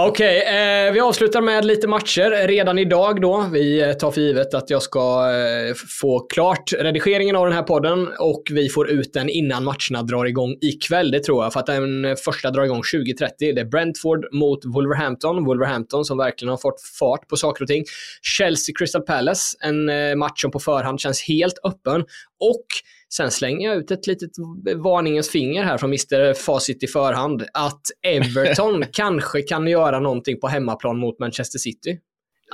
[0.00, 3.48] Okej, okay, eh, vi avslutar med lite matcher redan idag då.
[3.52, 7.62] Vi eh, tar för givet att jag ska eh, få klart redigeringen av den här
[7.62, 11.10] podden och vi får ut den innan matcherna drar igång ikväll.
[11.10, 13.28] Det tror jag, för att den första drar igång 20.30.
[13.38, 15.44] Det är Brentford mot Wolverhampton.
[15.44, 17.84] Wolverhampton som verkligen har fått fart på saker och ting.
[18.22, 22.00] Chelsea Crystal Palace, en eh, match som på förhand känns helt öppen.
[22.40, 22.66] Och
[23.12, 24.30] Sen slänger jag ut ett litet
[24.76, 27.44] varningens finger här från Mr Facit i förhand.
[27.54, 31.98] Att Everton kanske kan göra någonting på hemmaplan mot Manchester City.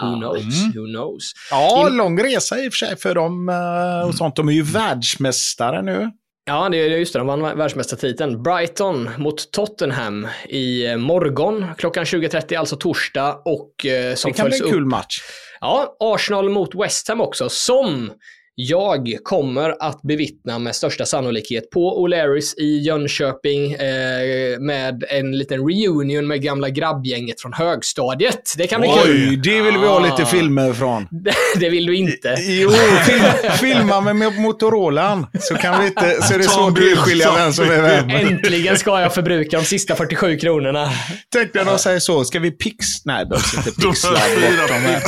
[0.01, 0.65] Who knows?
[0.65, 0.73] Mm.
[0.75, 1.33] Who knows?
[1.51, 1.97] Ja, I...
[1.97, 4.37] lång resa i och för sig för dem eh, och sånt.
[4.37, 6.11] De är ju världsmästare nu.
[6.47, 7.19] Ja, det är just det.
[7.19, 8.43] De vann världsmästartiteln.
[8.43, 13.43] Brighton mot Tottenham i eh, morgon klockan 20.30, alltså torsdag.
[13.45, 15.21] Och eh, som Det kan bli en upp kul match.
[15.61, 18.11] Ja, Arsenal mot West Ham också, som
[18.57, 25.59] jag kommer att bevittna med största sannolikhet på O'Larrys i Jönköping eh, med en liten
[25.69, 28.55] reunion med gamla grabbgänget från högstadiet.
[28.57, 29.03] Det kan bli Oj.
[29.05, 29.43] kul.
[29.43, 30.27] Det vill vi ha lite Ah.
[30.27, 31.09] filmer från.
[31.57, 32.35] det vill du inte.
[32.39, 32.71] Jo,
[33.07, 33.23] film,
[33.61, 35.27] filma med Motorolan.
[35.41, 38.11] Så kan vi inte, så är det Ta svårt att urskilja vem som är vem.
[38.11, 40.91] Äntligen ska jag förbruka de sista 47 kronorna.
[41.33, 42.87] Tänk när de säger så, ska vi pix...
[43.05, 45.03] Nej, de ska inte De pixla fyra bort dem här.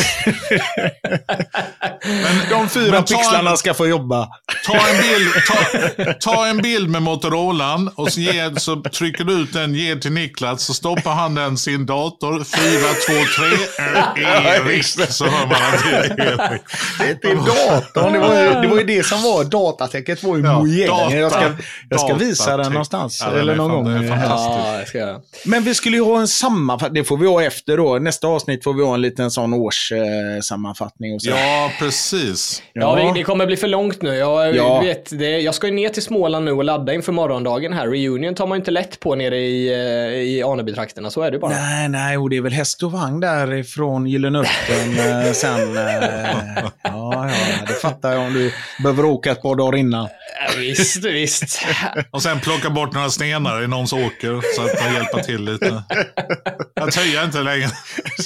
[2.50, 3.04] De fyra Men
[3.36, 4.28] ta en- pixlarna ska få jobba.
[4.66, 9.32] Ta en bild, ta, ta en bild med Motorolan och så, ge, så trycker du
[9.32, 12.44] ut den, ger till Niklas, så stoppar han den sin dator.
[12.44, 12.44] 4,
[13.06, 13.24] 2,
[14.14, 14.84] 3, Erik.
[14.84, 16.62] Så hör man att det är Erik.
[16.98, 18.12] Det är till datorn.
[18.12, 20.88] Det var, ju, det var ju det som var datatecket var ju Ja, mojäng.
[20.88, 21.52] data- Jag ska,
[21.90, 23.22] jag ska visa den någonstans.
[23.24, 24.06] Ja, eller någon gång.
[24.06, 25.20] Ja, ska.
[25.44, 27.02] Men vi skulle ju ha en sammanfattning.
[27.02, 27.98] Det får vi ha efter då.
[27.98, 31.14] Nästa avsnitt får vi ha en liten sån årssammanfattning.
[31.14, 31.30] och så.
[31.30, 32.62] Ja, precis.
[32.72, 34.14] Ja, vi, det kommer bli för långt nu.
[34.14, 34.80] Jag, Ja.
[34.80, 37.86] vet, det, jag ska ju ner till Småland nu och ladda inför morgondagen här.
[37.88, 41.38] Reunion tar man ju inte lätt på nere i, eh, i Anebytrakterna, så är det
[41.38, 41.52] bara.
[41.52, 45.76] Nej, nej, och det är väl häst och vagn därifrån Gyllene Örten eh, sen.
[45.76, 45.84] Eh,
[46.82, 47.30] ja, ja,
[47.68, 48.52] det fattar jag om du
[48.82, 50.08] behöver åka ett par dagar innan.
[50.48, 51.58] Ja, visst, visst.
[52.10, 55.82] Och sen plocka bort några stenar i någons åker så att man hjälper till lite.
[56.74, 57.68] Jag töjer inte längre.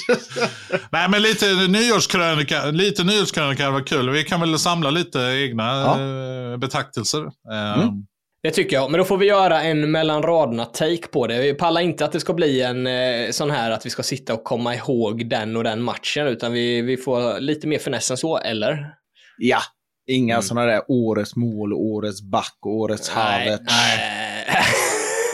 [0.91, 4.11] Nej, men lite nyårskrönika, lite nyårskrönika varit kul.
[4.11, 6.01] Vi kan väl samla lite egna Ja.
[6.53, 7.21] eh, betraktelser.
[7.21, 7.89] Mm.
[8.43, 8.91] Det tycker jag.
[8.91, 11.39] Men då får vi göra en mellan raderna take på det.
[11.43, 14.35] Vi pallar inte att det ska bli en eh, sån här att vi ska sitta
[14.35, 18.17] och komma ihåg den och den matchen, utan vi, vi får lite mer finess än
[18.17, 18.87] så, eller?
[19.39, 19.59] Ja,
[20.11, 20.43] inga Mm.
[20.43, 23.61] sådana där årets mål, årets back, årets havet.
[23.67, 24.47] nej.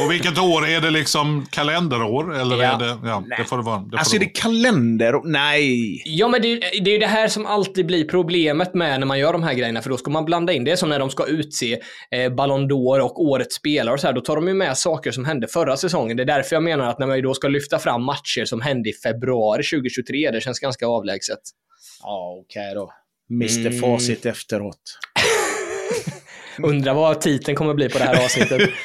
[0.01, 0.67] Och vilket år?
[0.67, 2.37] Är det liksom kalenderår?
[2.37, 2.75] Eller Ja.
[2.75, 3.09] är det...
[3.09, 3.79] Ja, det får det vara.
[3.79, 5.21] Det får Alltså är det det kalender?
[5.25, 6.03] Nej.
[6.05, 9.19] Ja, men det, det är ju det här som alltid blir problemet med när man
[9.19, 11.27] gör de här grejerna, för då ska man blanda in det som när de ska
[11.27, 11.79] utse
[12.11, 15.13] eh, Ballon d'Or och årets spelare och så här, då tar de ju med saker
[15.13, 16.17] som hände förra säsongen.
[16.17, 18.89] Det är därför jag menar att när man då ska lyfta fram matcher som hände
[18.89, 21.41] i februari 2023, det känns ganska avlägset.
[22.03, 22.91] Ja, okej då.
[23.31, 23.81] Mr Mm.
[23.81, 24.99] Facit efteråt.
[26.63, 28.71] Undrar vad titeln kommer bli på det här avsnittet.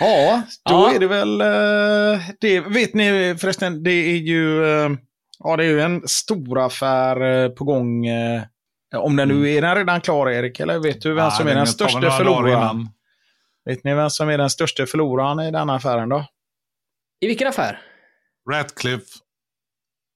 [0.00, 0.94] Ja, då Ja.
[0.94, 1.40] är det väl...
[1.40, 4.64] eh, det, vet ni förresten, det är ju...
[4.64, 4.90] eh,
[5.38, 8.06] ja, det är ju en stor affär eh, på gång.
[8.96, 10.60] om den nu är den redan klar, Erik?
[10.60, 12.88] Eller vet du vem Ja, som är den största förloraren?
[13.64, 16.26] Vet ni vem som är den största förloraren i den affären då?
[17.20, 17.80] I vilken affär?
[18.50, 19.06] Ratcliffe.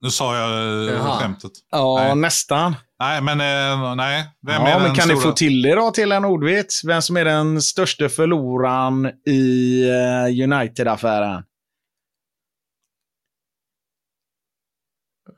[0.05, 1.19] Nu sa jag eh, Jaha.
[1.19, 1.53] skämtet.
[1.71, 2.17] Ja, Nej.
[2.17, 2.77] nästan.
[3.01, 4.25] Nej, men eh, nej.
[4.47, 5.17] Vem är ja, men den kan stora?
[5.17, 6.85] ni få till det då till en ordvits?
[6.85, 11.43] Vem som är den största förloraren i eh, United-affären?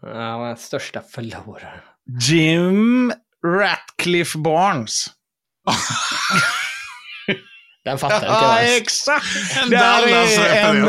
[0.03, 1.81] Ja, är största förloraren.
[2.21, 3.13] Jim
[3.47, 5.07] Ratcliffe Barnes.
[7.87, 8.81] Den fattar inte Ja, jag ens.
[8.83, 9.27] exakt.
[9.71, 10.89] Där är en,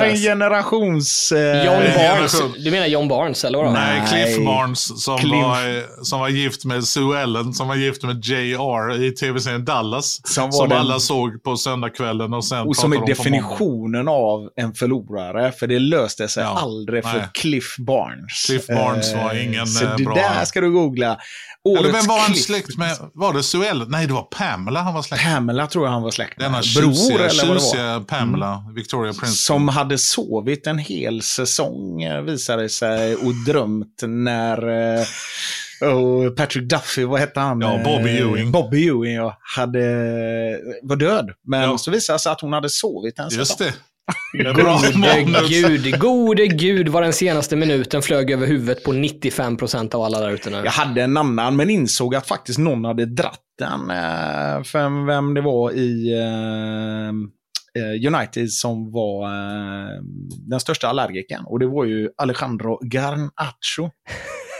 [0.00, 1.32] en generations...
[1.32, 2.32] eh, John Barnes.
[2.32, 2.54] generation.
[2.64, 3.70] Du menar John Barnes, eller vadå?
[3.70, 4.44] Nej, Cliff.
[4.46, 5.32] Barnes som, Cliff.
[5.32, 10.20] Var, som var gift med Sue Ellen, som var gift med JR i tv-serien Dallas.
[10.24, 14.74] Som Som den- alla såg på söndagskvällen och sen Och som är definitionen av en
[14.74, 15.52] förlorare.
[15.52, 17.28] För det löste sig Ja, aldrig för nej.
[17.34, 18.46] Cliff Barnes.
[18.46, 21.18] Cliff Barnes var Eh, ingen, Så eh, det bra- där ska du googla.
[21.68, 22.96] Eller Årets vem var han släkt med?
[23.14, 23.86] Var det Sue Ellen?
[23.90, 25.34] Nej, det var Pamela han var släkt med.
[25.34, 26.37] Pamela tror jag han var släkt.
[26.38, 27.90] Denna Bror tjusiga, eller vad det var.
[27.90, 28.04] Mm.
[28.04, 29.36] Pamela, Victoria Prince.
[29.36, 34.68] Som hade sovit en hel säsong eh, visade sig och drömt när
[34.98, 35.06] eh,
[35.92, 37.60] och Patrick Duffy, vad hette han?
[37.60, 38.50] Ja, Bobby Eh, Ewing.
[38.52, 39.38] Bobby Ewing, ja.
[39.56, 39.80] Hade,
[40.82, 41.30] var död.
[41.46, 41.78] Men Ja.
[41.78, 43.56] så visade det sig att hon hade sovit en Just säsong.
[43.58, 43.64] det.
[43.64, 43.78] det
[44.54, 50.20] Gode gud, gode gud vad den senaste minuten flög över huvudet på 95% av alla
[50.20, 50.56] där ute nu.
[50.64, 53.90] Jag hade en annan, men insåg att faktiskt någon hade dratt den.
[53.90, 57.08] eh, För vem det var i eh,
[57.82, 59.28] eh, United som var
[60.50, 61.44] den största allergikern.
[61.46, 63.90] Och det var ju Alejandro Garnacho.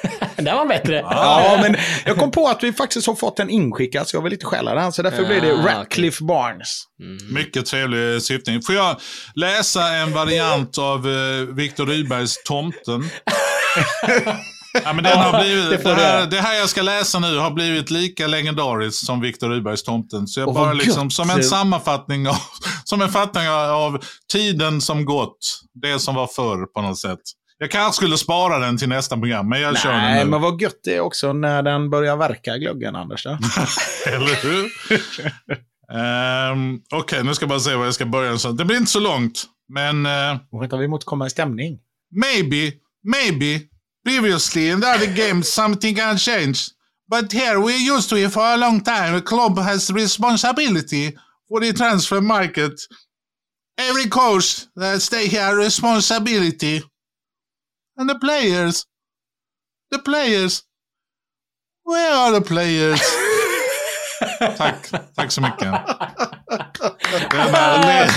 [0.37, 0.97] Den var bättre.
[1.11, 4.33] Ja, men jag kom på att vi faktiskt har fått en inskickad, så jag vill
[4.33, 4.93] inte stjäla den.
[4.93, 6.85] Så därför blir det Ratcliffe Barnes.
[7.01, 7.35] Mm.
[7.35, 8.63] Mycket trevlig syftning.
[8.63, 8.97] Får jag
[9.35, 13.11] läsa en variant av uh, Viktor Rydbergs Tomten?
[14.85, 17.51] Ja, men den har blivit, det det, här, det här jag ska läsa nu har
[17.51, 20.27] blivit lika legendariskt som Viktor Rydbergs Tomten.
[20.27, 22.37] Så jag Och bara liksom, som en sammanfattning av,
[22.85, 25.61] som en fattning av tiden som gått.
[25.83, 27.21] Det som var förr på något sätt.
[27.61, 30.31] Jag kanske skulle spara den till nästa program, men jag kör den Nej, nu.
[30.31, 33.27] men vad gött det är också när den börjar verka, glöggen, Anders.
[34.07, 34.71] Eller hur?
[35.93, 38.39] Ehm, Okej, nu ska jag bara se var jag ska börja.
[38.39, 41.79] Så det blir inte så långt, men uh, Och vänta, vi måste komma i stämning.
[42.11, 42.73] maybe,
[43.05, 43.61] maybe,
[44.05, 46.59] previously in the other games something can change.
[47.11, 49.13] But here we used to it for a long time.
[49.21, 51.17] The club has responsibility
[51.49, 52.73] for the transfer market.
[53.91, 56.83] Every coach that stay here responsibility.
[57.99, 58.85] And the players,
[59.91, 60.63] the players,
[61.83, 63.01] where are the players?
[64.57, 65.61] Tack, tack så mycket.
[65.61, 65.83] Den,
[67.31, 67.53] den,
[67.83, 68.09] den,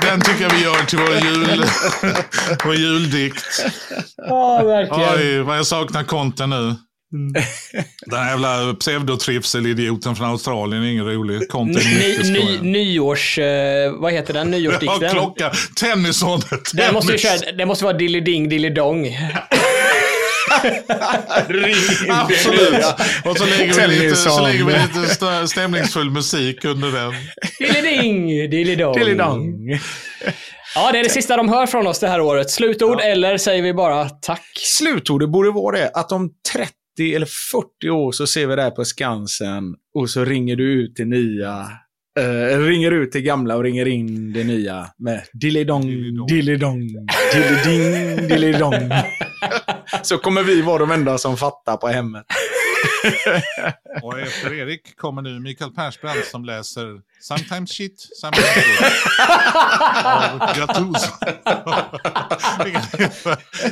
[0.02, 1.64] den tycker jag vi gör till vår, jul,
[2.64, 3.64] vår juldikt.
[4.64, 5.14] Verkligen.
[5.14, 6.74] Oj, vad jag saknar konten nu.
[8.06, 11.48] Den här jävla pseudotrivselidioten från Australien är ingen rolig.
[11.48, 13.38] Content är Ny, ny, nyårs...
[13.38, 14.52] eh, vad heter den?
[14.52, 15.10] Ja, Nyårsdikten?
[15.10, 15.52] klocka.
[15.80, 16.40] Tennyson.
[16.72, 17.22] Den måste, Tennis.
[17.42, 19.06] köra, den måste vara dilly ding dilly dong.
[22.08, 22.84] Absolut.
[23.24, 27.12] Och så lägger vi lite, så lägger vi lite st- stämningsfull musik under den.
[27.58, 28.76] Dilly ding dilly.
[30.76, 32.50] Ja, det är det sista de hör från oss det här året.
[32.50, 34.42] Slutord eller säger vi bara tack?
[34.78, 36.70] Slutordet borde vara det, att om 30
[37.00, 39.64] eller 40 år så ser vi det här på Skansen
[39.94, 41.66] och så ringer du ut det nya.
[42.20, 45.86] eh, ringer ut det gamla och ringer in det nya med Dillidong.
[46.28, 46.80] dillidong,
[47.32, 48.74] dilliding, dillidong.
[50.02, 52.24] så kommer vi vara de enda som fattar på hemmet.
[54.02, 58.90] Och efter Erik kommer nu Mikael Persbrandt som läser Sometimes shit, sometimes good.
[60.04, 61.10] Av Gattuso.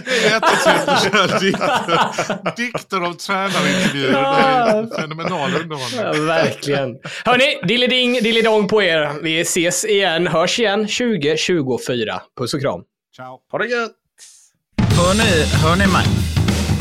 [0.07, 4.13] Det är jättetrevligt att köra dikter, dikter av tränarintervjuer.
[4.13, 6.01] Det är fenomenal underhållning.
[6.01, 6.99] Ja, verkligen.
[7.25, 9.23] Hörni, dilly ding dilly dong på er.
[9.23, 12.23] Vi ses igen, hörs igen 2024.
[12.39, 12.81] Puss och kram.
[13.17, 13.41] Ciao.
[13.51, 13.93] Ha det gött!
[14.97, 16.07] Hör ni, hör ni mig?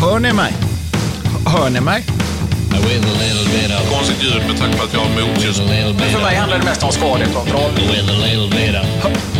[0.02, 0.71] Hör ni mig?
[1.46, 2.04] Hör ni mig?
[2.72, 5.60] With a little bit of, Konstigt ljud med tanke på att jag har mot just
[5.60, 7.72] a little bit För mig handlar det mest om skadekontroll.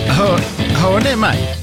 [0.08, 0.40] Hör,
[0.82, 1.56] hör ni mig?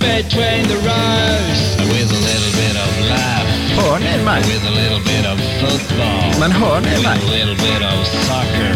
[3.77, 4.43] Hör ni mig?
[4.43, 6.41] With a little bit of football.
[6.41, 7.19] Men hör ni With mig?
[7.19, 8.75] a little bit of soccer.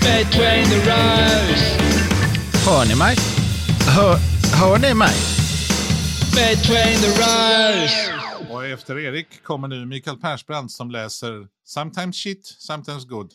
[0.00, 1.62] Between the rows.
[2.66, 3.16] Hör ni mig?
[3.86, 4.18] Hör,
[4.52, 5.14] hör ni mig?
[6.34, 8.17] Between the rows.
[8.58, 13.32] Och efter Erik kommer nu Mikael Persbrandt som läser Sometimes shit, sometimes good.